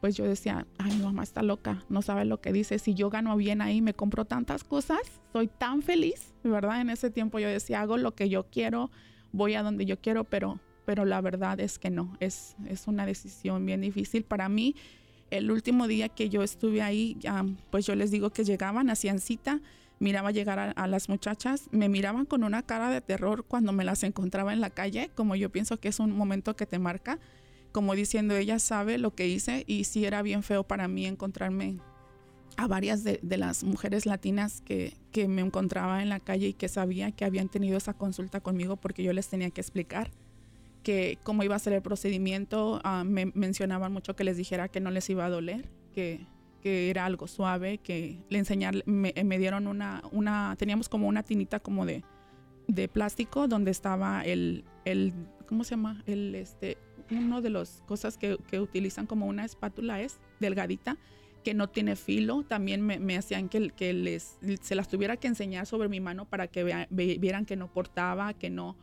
[0.00, 2.78] pues yo decía, ay, mi mamá está loca, no sabe lo que dice.
[2.78, 5.00] Si yo gano bien ahí, me compro tantas cosas,
[5.32, 6.80] soy tan feliz, ¿verdad?
[6.80, 8.92] En ese tiempo yo decía, hago lo que yo quiero,
[9.32, 13.04] voy a donde yo quiero, pero, pero la verdad es que no, es, es una
[13.04, 14.76] decisión bien difícil para mí.
[15.30, 17.16] El último día que yo estuve ahí,
[17.70, 19.60] pues yo les digo que llegaban, hacían cita,
[19.98, 23.84] miraba llegar a, a las muchachas, me miraban con una cara de terror cuando me
[23.84, 27.18] las encontraba en la calle, como yo pienso que es un momento que te marca
[27.72, 31.78] como diciendo, ella sabe lo que hice y sí era bien feo para mí encontrarme
[32.56, 36.52] a varias de, de las mujeres latinas que, que, me encontraba en la calle y
[36.52, 40.10] que sabía que habían tenido esa consulta conmigo porque yo les tenía que explicar
[40.82, 42.80] que cómo iba a ser el procedimiento.
[42.84, 46.26] Uh, me mencionaban mucho que les dijera que no les iba a doler, que,
[46.62, 51.60] que era algo suave, que le enseñar, me, dieron una, una, teníamos como una tinita
[51.60, 52.04] como de,
[52.68, 55.12] de plástico donde estaba el, el,
[55.46, 56.02] ¿cómo se llama?
[56.06, 56.78] El, este,
[57.10, 60.96] uno de las cosas que, que, utilizan como una espátula es delgadita,
[61.42, 62.44] que no tiene filo.
[62.44, 66.26] También me, me hacían que, que, les, se las tuviera que enseñar sobre mi mano
[66.26, 68.76] para que vea, vieran que no cortaba, que no,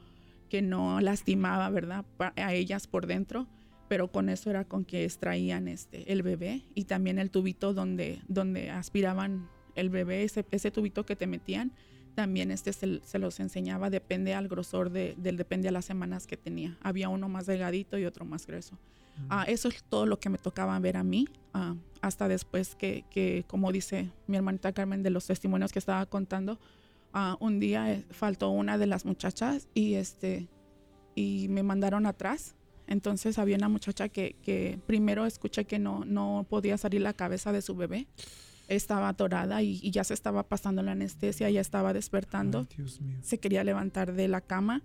[0.48, 2.06] que no lastimaba, ¿verdad?
[2.36, 3.48] A ellas por dentro.
[3.88, 8.22] Pero con eso era con que extraían este, el bebé y también el tubito donde,
[8.28, 11.72] donde aspiraban el bebé, ese, ese tubito que te metían
[12.18, 16.26] también este se, se, los enseñaba, depende al grosor, de, del depende a las semanas
[16.26, 16.76] que tenía.
[16.82, 18.76] Había uno más delgadito y otro más grueso.
[18.76, 19.44] Uh -huh.
[19.44, 23.06] uh, eso es todo lo que me tocaba ver a mí, uh, hasta después que,
[23.12, 26.60] que, como dice mi hermanita Carmen, de los testimonios que estaba contando,
[27.18, 30.50] ah, un día eh, faltó una de las muchachas y, este,
[31.16, 32.56] y me mandaron atrás.
[32.86, 37.52] Entonces había una muchacha que, que primero escuché que no, no podía salir la cabeza
[37.52, 38.08] de su bebé
[38.70, 42.68] estaba atorada y, y, ya se estaba pasando la anestesia, ya estaba despertando.
[43.22, 44.84] Se quería levantar de la cama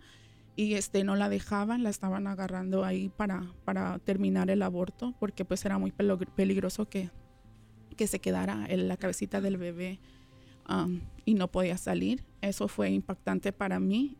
[0.54, 5.44] y este no la dejaban, la estaban agarrando ahí para, para terminar el aborto porque
[5.44, 7.10] pues era muy peligroso que,
[7.96, 9.98] que se quedara en la cabecita del bebé
[10.68, 12.24] um, y no podía salir.
[12.40, 14.16] Eso fue impactante para mí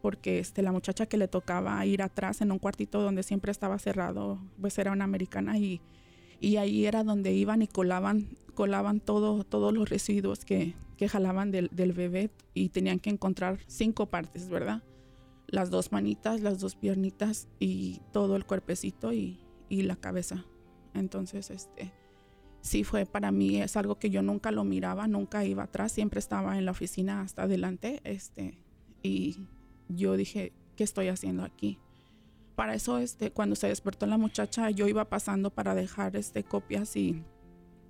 [0.00, 3.78] porque este, la muchacha que le tocaba ir atrás en un cuartito donde siempre estaba
[3.78, 5.80] cerrado, pues era una americana y,
[6.40, 11.50] y ahí era donde iban y colaban colaban todo, todos los residuos que, que jalaban
[11.50, 14.82] del, del, bebé y tenían que encontrar cinco partes, ¿verdad?
[15.46, 20.44] Las dos manitas, las dos piernitas y todo el cuerpecito y, y la cabeza.
[20.94, 21.92] Entonces, este,
[22.62, 26.20] sí fue para mí, es algo que yo nunca lo miraba, nunca iba atrás, siempre
[26.20, 28.58] estaba en la oficina hasta adelante, este,
[29.02, 29.46] y
[29.88, 31.78] yo dije, ¿qué estoy haciendo aquí?
[32.54, 36.96] Para eso, este, cuando se despertó la muchacha, yo iba pasando para dejar este, copias
[36.96, 37.22] y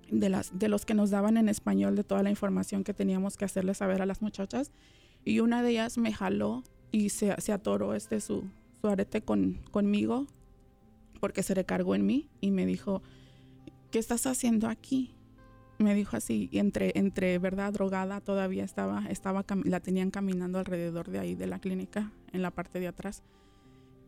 [0.09, 3.37] de, las, de los que nos daban en español de toda la información que teníamos
[3.37, 4.71] que hacerle saber a las muchachas.
[5.25, 8.45] Y una de ellas me jaló y se, se atoró este su,
[8.81, 10.27] su arete con, conmigo
[11.19, 13.01] porque se recargó en mí y me dijo,
[13.93, 15.13] ¿qué estás haciendo aquí?
[15.77, 21.19] Me dijo así, entre, entre verdad drogada todavía estaba, estaba, la tenían caminando alrededor de
[21.19, 23.21] ahí de la clínica, en la parte de atrás.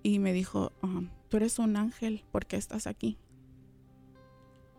[0.01, 0.71] Y me dijo,
[1.29, 3.19] tú eres un ángel, ¿por qué estás aquí?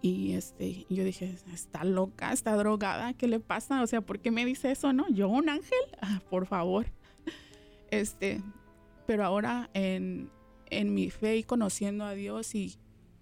[0.03, 3.83] Y este, yo dije, está loca, está drogada, ¿qué le pasa?
[3.83, 5.09] O sea, ¿por qué me dice eso, no?
[5.09, 5.79] ¿Yo un ángel?
[6.03, 6.87] Ah, por favor.
[7.93, 8.43] Este,
[9.07, 10.31] pero ahora en,
[10.69, 12.77] en, mi fe y conociendo a Dios y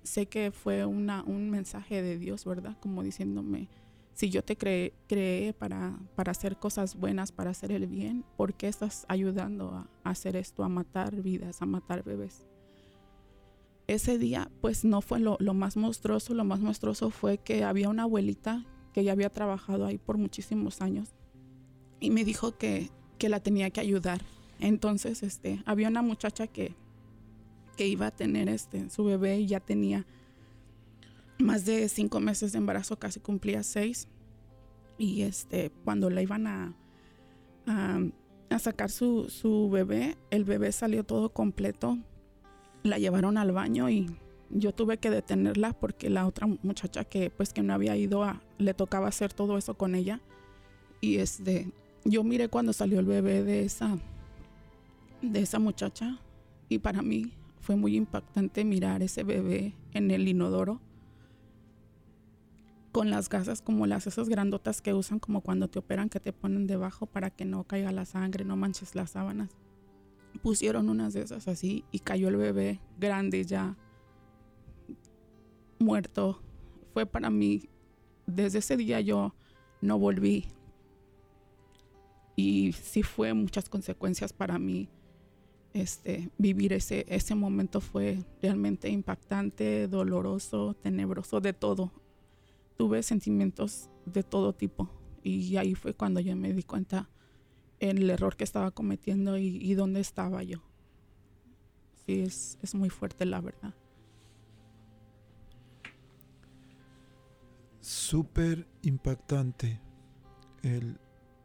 [0.05, 2.77] sé que fue una, un mensaje de Dios, ¿verdad?
[2.81, 3.69] Como diciéndome,
[4.15, 8.69] si yo te creé, para, para hacer cosas buenas, para hacer el bien, ¿por qué
[8.69, 12.47] estás ayudando a, a hacer esto, a matar vidas, a matar bebés?
[13.87, 17.89] ese día pues no fue lo, lo, más monstruoso, lo más monstruoso fue que había
[17.89, 21.11] una abuelita que ya había trabajado ahí por muchísimos años
[22.01, 24.23] y me dijo que, que la tenía que ayudar.
[24.61, 26.75] Entonces este, había una muchacha que,
[27.75, 30.07] que iba a tener este, su bebé y ya tenía
[31.39, 34.09] más de cinco meses de embarazo, casi cumplía seis.
[34.99, 36.75] Y este, cuando la iban a,
[37.67, 41.99] a, sacar su, su bebé, el bebé salió todo completo,
[42.85, 44.07] la llevaron al baño y
[44.51, 48.43] yo tuve que detenerla porque la otra muchacha que pues que no había ido a
[48.59, 50.21] le tocaba hacer todo eso con ella
[51.01, 51.73] y este
[52.05, 53.99] yo miré cuando salió el bebé de esa,
[55.23, 56.21] de esa muchacha
[56.69, 57.33] y para mí
[57.65, 60.83] fue muy impactante mirar ese bebé en el inodoro
[62.93, 66.33] con las gasas como las esas grandotas que usan como cuando te operan que te
[66.35, 69.51] ponen debajo para que no caiga la sangre, no manches las sábanas.
[70.43, 73.77] Pusieron unas de esas así y cayó el bebé grande ya
[75.79, 76.43] muerto.
[76.93, 77.71] Fue para mí
[78.27, 79.35] desde ese día yo
[79.81, 80.49] no volví.
[82.37, 84.91] Y sí fue muchas consecuencias para mí.
[85.75, 91.93] Este, vivir ese, ese momento fue realmente impactante, doloroso, tenebroso, de todo.
[92.79, 94.89] Tuve sentimientos de todo tipo.
[95.23, 97.11] Y ahí fue cuando yo me di cuenta
[97.81, 100.63] en el error que estaba cometiendo y, y dónde estaba yo.
[102.07, 103.75] Sí, es, es muy fuerte la verdad.
[107.85, 109.81] súper impactante.
[110.63, 110.99] El,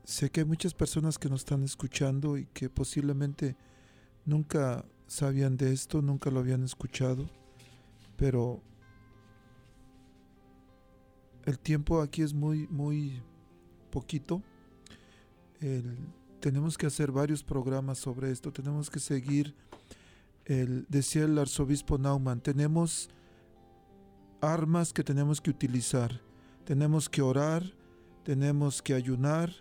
[0.06, 3.58] sé que hay muchas personas que nos están escuchando y que posiblemente
[4.30, 7.30] nunca sabían de esto, nunca lo habían escuchado,
[8.16, 8.62] pero
[11.46, 13.22] el tiempo aquí es muy, muy
[13.90, 14.42] poquito.
[16.40, 19.56] Tenemos que hacer varios programas sobre esto, tenemos que seguir,
[20.46, 23.10] el, decía el arzobispo Naumann, tenemos
[24.42, 26.22] armas que tenemos que utilizar.
[26.66, 27.64] Tenemos que orar,
[28.24, 29.52] tenemos que ayunar,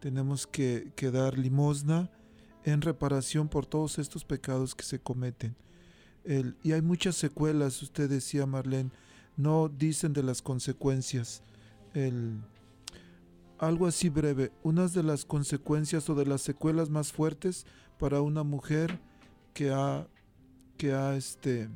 [0.00, 2.10] tenemos que, que, dar limosna
[2.64, 5.54] en reparación por todos estos pecados que se cometen.
[6.24, 8.90] El, y hay muchas secuelas, usted decía Marlene,
[9.36, 11.42] no dicen de las consecuencias.
[11.92, 12.40] El,
[13.58, 17.66] algo así breve, unas de las consecuencias o de las secuelas más fuertes
[17.98, 18.98] para una mujer
[19.52, 20.08] que ha,
[20.78, 21.68] que ha este,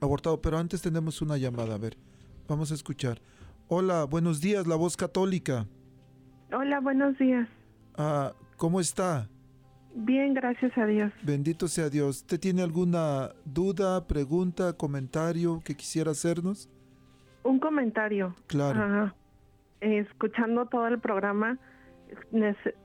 [0.00, 0.40] abortado.
[0.42, 1.96] Pero antes tenemos una llamada, a ver,
[2.48, 3.22] vamos a escuchar.
[3.68, 5.66] Hola, buenos días, la voz católica.
[6.52, 7.48] Hola, buenos días.
[7.96, 9.28] Ah, ¿Cómo está?
[10.00, 11.12] Bien, gracias a Dios.
[11.22, 12.22] Bendito sea Dios.
[12.22, 16.68] ¿Usted tiene alguna duda, pregunta, comentario que quisiera hacernos?
[17.42, 18.34] Un comentario.
[18.46, 18.80] Claro.
[18.80, 19.14] Ajá.
[19.80, 21.58] escuchando todo el programa,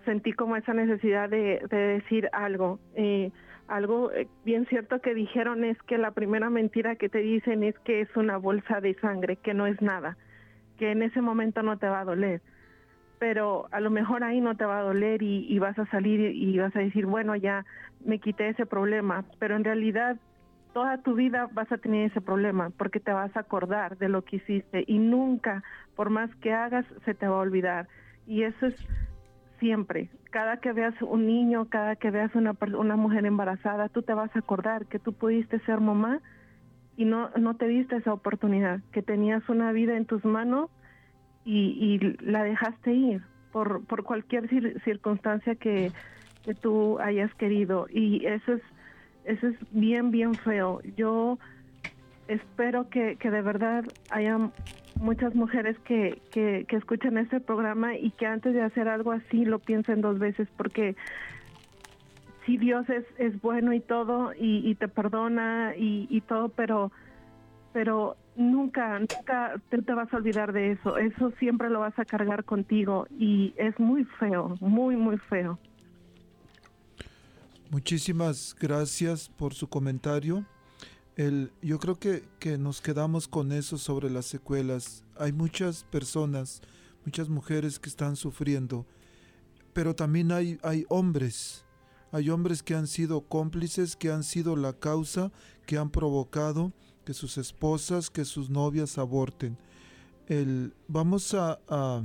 [0.05, 2.79] sentí como esa necesidad de, de decir algo.
[2.95, 3.31] Eh,
[3.67, 7.77] algo eh, bien cierto que dijeron es que la primera mentira que te dicen es
[7.79, 10.17] que es una bolsa de sangre, que no es nada
[10.77, 12.41] que en ese momento no te va a doler,
[13.23, 16.59] pero a lo mejor ahí no te va a doler y, vas a salir y
[16.59, 17.65] vas a decir, bueno, ya
[18.03, 20.17] me quité ese problema, pero en realidad
[20.73, 24.25] toda tu vida vas a tener ese problema porque te vas a acordar de lo
[24.25, 25.63] que hiciste y nunca,
[25.95, 27.87] por más que hagas, se te va a olvidar.
[28.27, 28.75] Y eso es
[29.57, 30.09] siempre.
[30.29, 34.35] Cada que veas un niño, cada que veas una, una mujer embarazada, tú te vas
[34.35, 36.19] a acordar que tú pudiste ser mamá
[36.97, 40.69] y no, no te diste esa oportunidad, que tenías una vida en tus manos
[41.45, 43.21] y, y la dejaste ir
[43.51, 45.91] por, por cualquier cir circunstancia que,
[46.43, 47.87] que, tú hayas querido.
[47.89, 48.61] Y eso es,
[49.25, 50.81] eso es bien, bien feo.
[50.97, 51.37] Yo
[52.27, 54.39] espero que, que de verdad haya
[54.99, 59.59] muchas mujeres que, que, escuchen este programa y que antes de hacer algo así lo
[59.59, 60.95] piensen dos veces porque
[62.45, 66.91] sí Dios es, es bueno y todo y, y te perdona y, y, todo, pero
[67.73, 70.97] pero nunca, nunca te, vas a olvidar de eso.
[70.97, 75.59] Eso siempre lo vas a cargar contigo y es muy feo, muy, muy feo.
[77.69, 80.45] Muchísimas gracias por su comentario.
[81.15, 85.03] El, yo creo que, que nos quedamos con eso sobre las secuelas.
[85.17, 86.61] Hay muchas personas,
[87.05, 88.85] muchas mujeres que están sufriendo,
[89.73, 91.65] pero también hay, hay hombres
[92.13, 95.31] hay hombres que han sido cómplices, que han sido la causa,
[95.65, 96.71] que han provocado
[97.05, 99.57] que sus esposas, que sus novias aborten.
[100.27, 102.01] El, vamos a, a,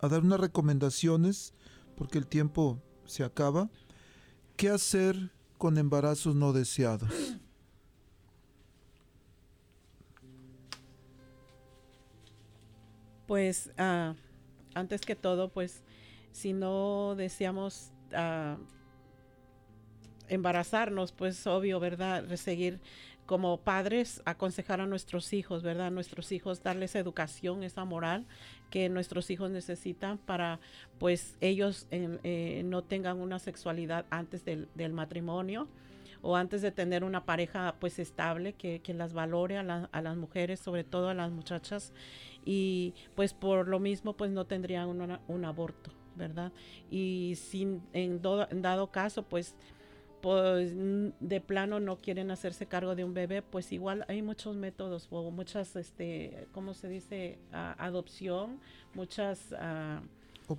[0.00, 1.54] dar unas recomendaciones,
[1.96, 3.70] porque el tiempo se acaba.
[4.56, 7.10] ¿Qué hacer con embarazos no deseados?
[13.24, 14.14] Pues uh,
[14.74, 15.82] antes que todo, pues
[16.32, 18.62] si no deseamos uh,
[20.28, 22.28] embarazarnos, pues obvio, ¿verdad?
[22.36, 22.80] Seguir
[23.26, 25.90] como padres, aconsejar a nuestros hijos, ¿verdad?
[25.90, 28.26] Nuestros hijos darles educación, esa moral
[28.70, 30.58] que nuestros hijos necesitan para,
[30.98, 35.68] pues, ellos eh, eh, no tengan una sexualidad antes del, del, matrimonio
[36.20, 40.02] o antes de tener una pareja, pues, estable, que, que las valore a, la, a,
[40.02, 41.92] las mujeres, sobre todo a las muchachas,
[42.44, 45.90] y pues por lo mismo, pues, no tendrían un aborto.
[46.14, 46.52] ¿verdad?
[46.90, 48.20] Y sin, en,
[48.50, 49.54] en dado caso, pues,
[50.22, 55.08] pues de plano no quieren hacerse cargo de un bebé, pues igual hay muchos métodos
[55.10, 57.38] o muchas, este, ¿cómo se dice?
[57.52, 58.60] Uh, adopción,
[58.94, 60.00] muchas uh,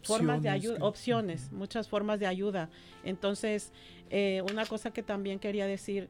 [0.03, 2.70] formas de Opciones ayuda, que- opciones, muchas formas de ayuda.
[3.05, 3.72] Entonces,
[4.09, 6.09] eh, una cosa que también quería decir,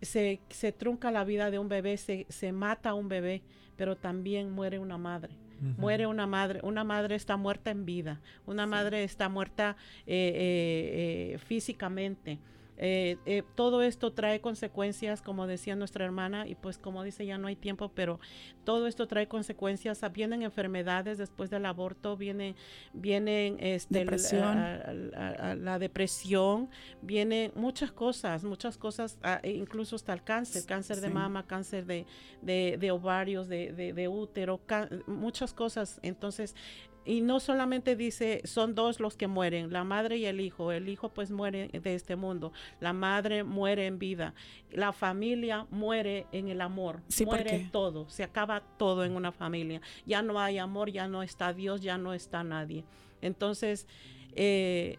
[0.00, 3.42] se, se trunca la vida de un bebé, se, se mata a un bebé,
[3.76, 5.34] pero también muere una madre.
[5.78, 9.76] Muere una madre, una madre está muerta en vida, una madre está muerta
[10.08, 12.40] eh, eh, físicamente.
[12.84, 17.38] Eh, eh, todo esto trae consecuencias, como decía nuestra hermana, y pues como dice, ya
[17.38, 18.18] no hay tiempo, pero
[18.64, 20.00] todo esto trae consecuencias.
[20.12, 22.56] Vienen enfermedades después del aborto, vienen,
[22.92, 25.12] vienen este, Depresión.
[25.12, 26.70] la depresión,
[27.02, 31.86] vienen muchas cosas, muchas cosas, ah, e incluso hasta el cáncer, cáncer de mama, cáncer
[31.86, 32.04] de,
[32.40, 34.60] de, de ovarios, de, de- de útero,
[35.06, 36.00] muchas cosas.
[36.02, 36.56] Entonces,
[37.04, 40.72] y no solamente dice, son dos los que mueren, la madre y el hijo.
[40.72, 44.34] El hijo pues muere de este mundo, la madre muere en vida,
[44.70, 49.80] la familia muere en el amor, Sí, muere todo, se acaba todo en una familia.
[50.06, 52.84] Ya no hay amor, ya no está Dios, ya no está nadie.
[53.20, 53.86] Entonces,
[54.34, 54.98] eh,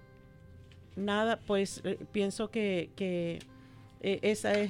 [0.95, 3.39] nada, pues eh, pienso que, que,
[4.05, 4.69] eh, esa es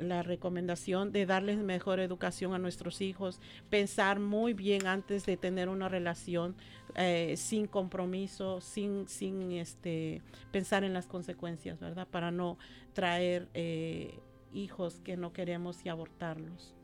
[0.00, 5.68] la recomendación de darles mejor educación a nuestros hijos, pensar muy bien antes de tener
[5.68, 6.56] una relación
[6.96, 9.06] eh, sin compromiso, sin,
[9.52, 12.08] este, pensar en las consecuencias, ¿verdad?
[12.08, 12.58] Para no
[12.94, 14.18] traer eh,
[14.52, 16.74] hijos que no queremos y abortarlos.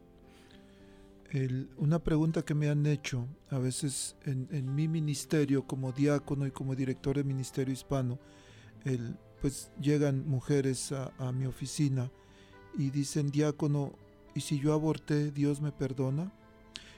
[1.77, 6.53] Una pregunta que me han hecho a veces en, en mi ministerio como diácono y
[6.53, 8.21] como director de ministerio hispano,
[8.85, 12.11] el, pues llegan mujeres a, a mi oficina
[12.79, 13.93] y dicen, diácono,
[14.35, 16.33] ¿y si yo aborté, Dios me perdona?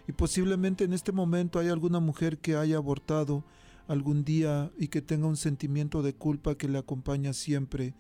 [0.06, 3.42] Y posiblemente en este momento hay alguna mujer que haya abortado
[3.88, 7.94] algún día y que tenga un sentimiento de culpa que le acompaña siempre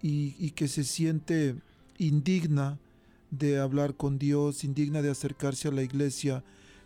[0.00, 1.56] y, y que se siente
[1.98, 2.78] indigna
[3.30, 6.44] de hablar con Dios, indigna de acercarse a la iglesia.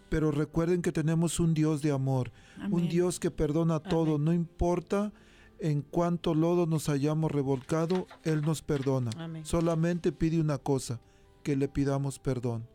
[0.09, 2.30] Pero recuerden que tenemos un Dios de amor,
[2.70, 2.89] un.
[2.89, 4.24] Dios que perdona todo, Amén.
[4.24, 5.12] no importa
[5.59, 9.11] en cuánto lodo nos hayamos revolcado, Él nos perdona.
[9.16, 9.44] Amén.
[9.46, 11.00] Solamente pide una cosa,
[11.42, 12.66] que le pidamos perdón,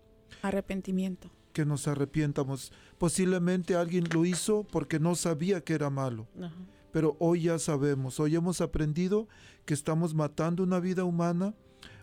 [0.42, 1.30] Arrepentimiento.
[1.54, 2.72] que nos arrepientamos.
[2.98, 6.54] Posiblemente alguien lo hizo porque no sabía que era malo, Ajá.
[6.92, 9.28] pero hoy ya sabemos, hoy hemos aprendido
[9.66, 11.54] que estamos matando una vida humana,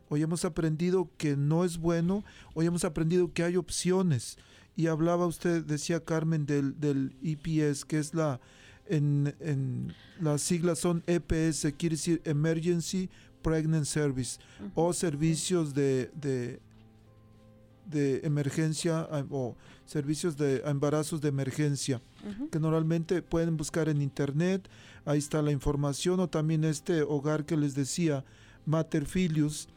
[0.08, 2.24] hoy hemos aprendido que no es bueno,
[2.54, 4.36] hoy hemos aprendido que hay opciones.
[4.76, 8.40] Y hablaba usted, decía Carmen, del, del EPS, que es la,
[8.88, 13.08] en, en las siglas son EPS, quiere decir Emergency
[13.42, 14.38] Pregnant Service,
[14.74, 16.60] o servicios de, de,
[17.86, 22.02] de emergencia o servicios de embarazos de emergencia
[22.50, 24.68] que normalmente pueden buscar en internet,
[25.04, 28.24] ahí está la información, o también este hogar que les decía,
[28.66, 29.68] Mater Filius,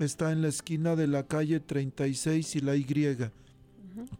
[0.00, 2.84] está en la esquina de la calle 36 y la Y.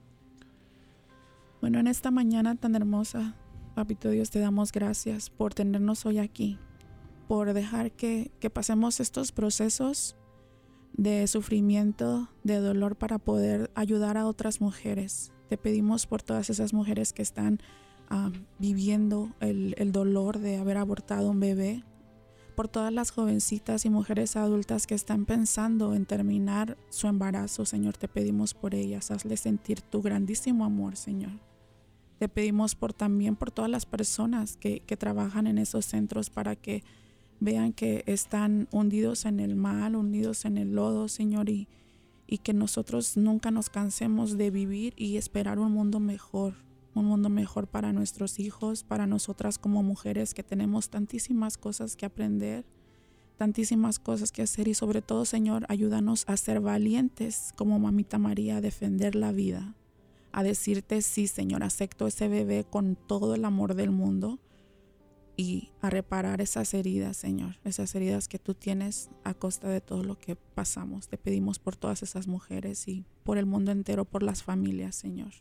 [1.61, 3.35] Bueno, en esta mañana tan hermosa,
[3.75, 6.59] Papito Dios, te damos gracias por tenernos hoy aquí,
[7.29, 10.17] por dejar que, que pasemos estos procesos
[10.95, 15.33] de sufrimiento, de dolor para poder ayudar a otras mujeres.
[15.49, 17.61] Te pedimos por todas esas mujeres que están
[18.09, 21.85] ah, viviendo el, el dolor de haber abortado un bebé,
[22.57, 27.99] por todas las jovencitas y mujeres adultas que están pensando en terminar su embarazo, Señor,
[27.99, 31.33] te pedimos por ellas, hazle sentir tu grandísimo amor, Señor.
[32.19, 36.57] Te pedimos por también por todas las personas que, que trabajan en esos centros para
[36.57, 36.83] que
[37.41, 41.69] vean que están hundidos en el mal, hundidos en el lodo, Señor, y,
[42.27, 46.55] y que nosotros nunca nos cansemos de vivir y esperar un mundo mejor,
[47.01, 52.07] un mundo mejor para nuestros hijos, para nosotras como mujeres que tenemos tantísimas cosas que
[52.07, 52.65] aprender,
[53.37, 58.57] tantísimas cosas que hacer y sobre todo, Señor, ayúdanos a ser valientes como mamita María,
[58.57, 59.75] a defender la vida,
[60.33, 64.39] a decirte, sí, Señor, acepto ese bebé con todo el amor del mundo
[65.37, 70.03] y a reparar esas heridas, Señor, esas heridas que tú tienes a costa de todo
[70.03, 71.09] lo que pasamos.
[71.09, 75.33] Te pedimos por todas esas mujeres y por el mundo entero, por las familias, Señor.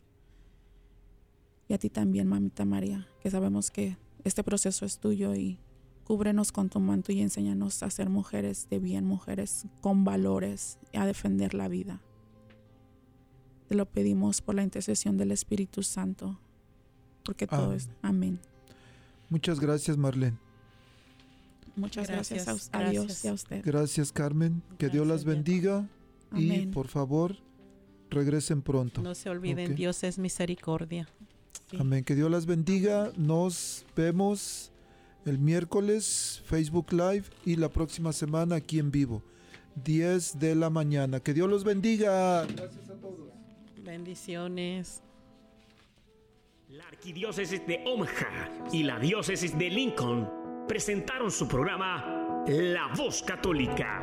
[1.68, 5.58] Y a ti también, mamita María, que sabemos que este proceso es tuyo y
[6.04, 10.98] cúbrenos con tu manto y enséñanos a ser mujeres de bien, mujeres con valores y
[10.98, 12.00] a defender la vida.
[13.68, 16.38] Te lo pedimos por la intercesión del Espíritu Santo,
[17.24, 17.76] porque todo Amén.
[17.76, 18.40] es amén.
[19.28, 20.38] Muchas gracias, Marlene.
[21.74, 23.24] Muchas gracias, Gracias, a, a Dios gracias.
[23.24, 23.62] y a usted.
[23.64, 24.62] Gracias, Carmen.
[24.78, 25.88] Que Dios las bendiga
[26.34, 27.36] y por favor
[28.08, 29.02] regresen pronto.
[29.02, 29.74] No se olviden.
[29.74, 31.08] Dios es misericordia.
[31.70, 31.76] Sí.
[31.80, 32.04] Amén.
[32.04, 33.12] Que Dios las bendiga.
[33.16, 34.72] Nos vemos
[35.24, 39.22] el miércoles, Facebook Live y la próxima semana aquí en vivo,
[39.84, 41.20] 10 de la mañana.
[41.20, 42.46] Que Dios los bendiga.
[42.46, 43.30] Gracias a todos.
[43.82, 45.02] Bendiciones.
[46.68, 50.28] La Arquidiócesis de Omaha y la Diócesis de Lincoln
[50.66, 54.02] presentaron su programa La Voz Católica,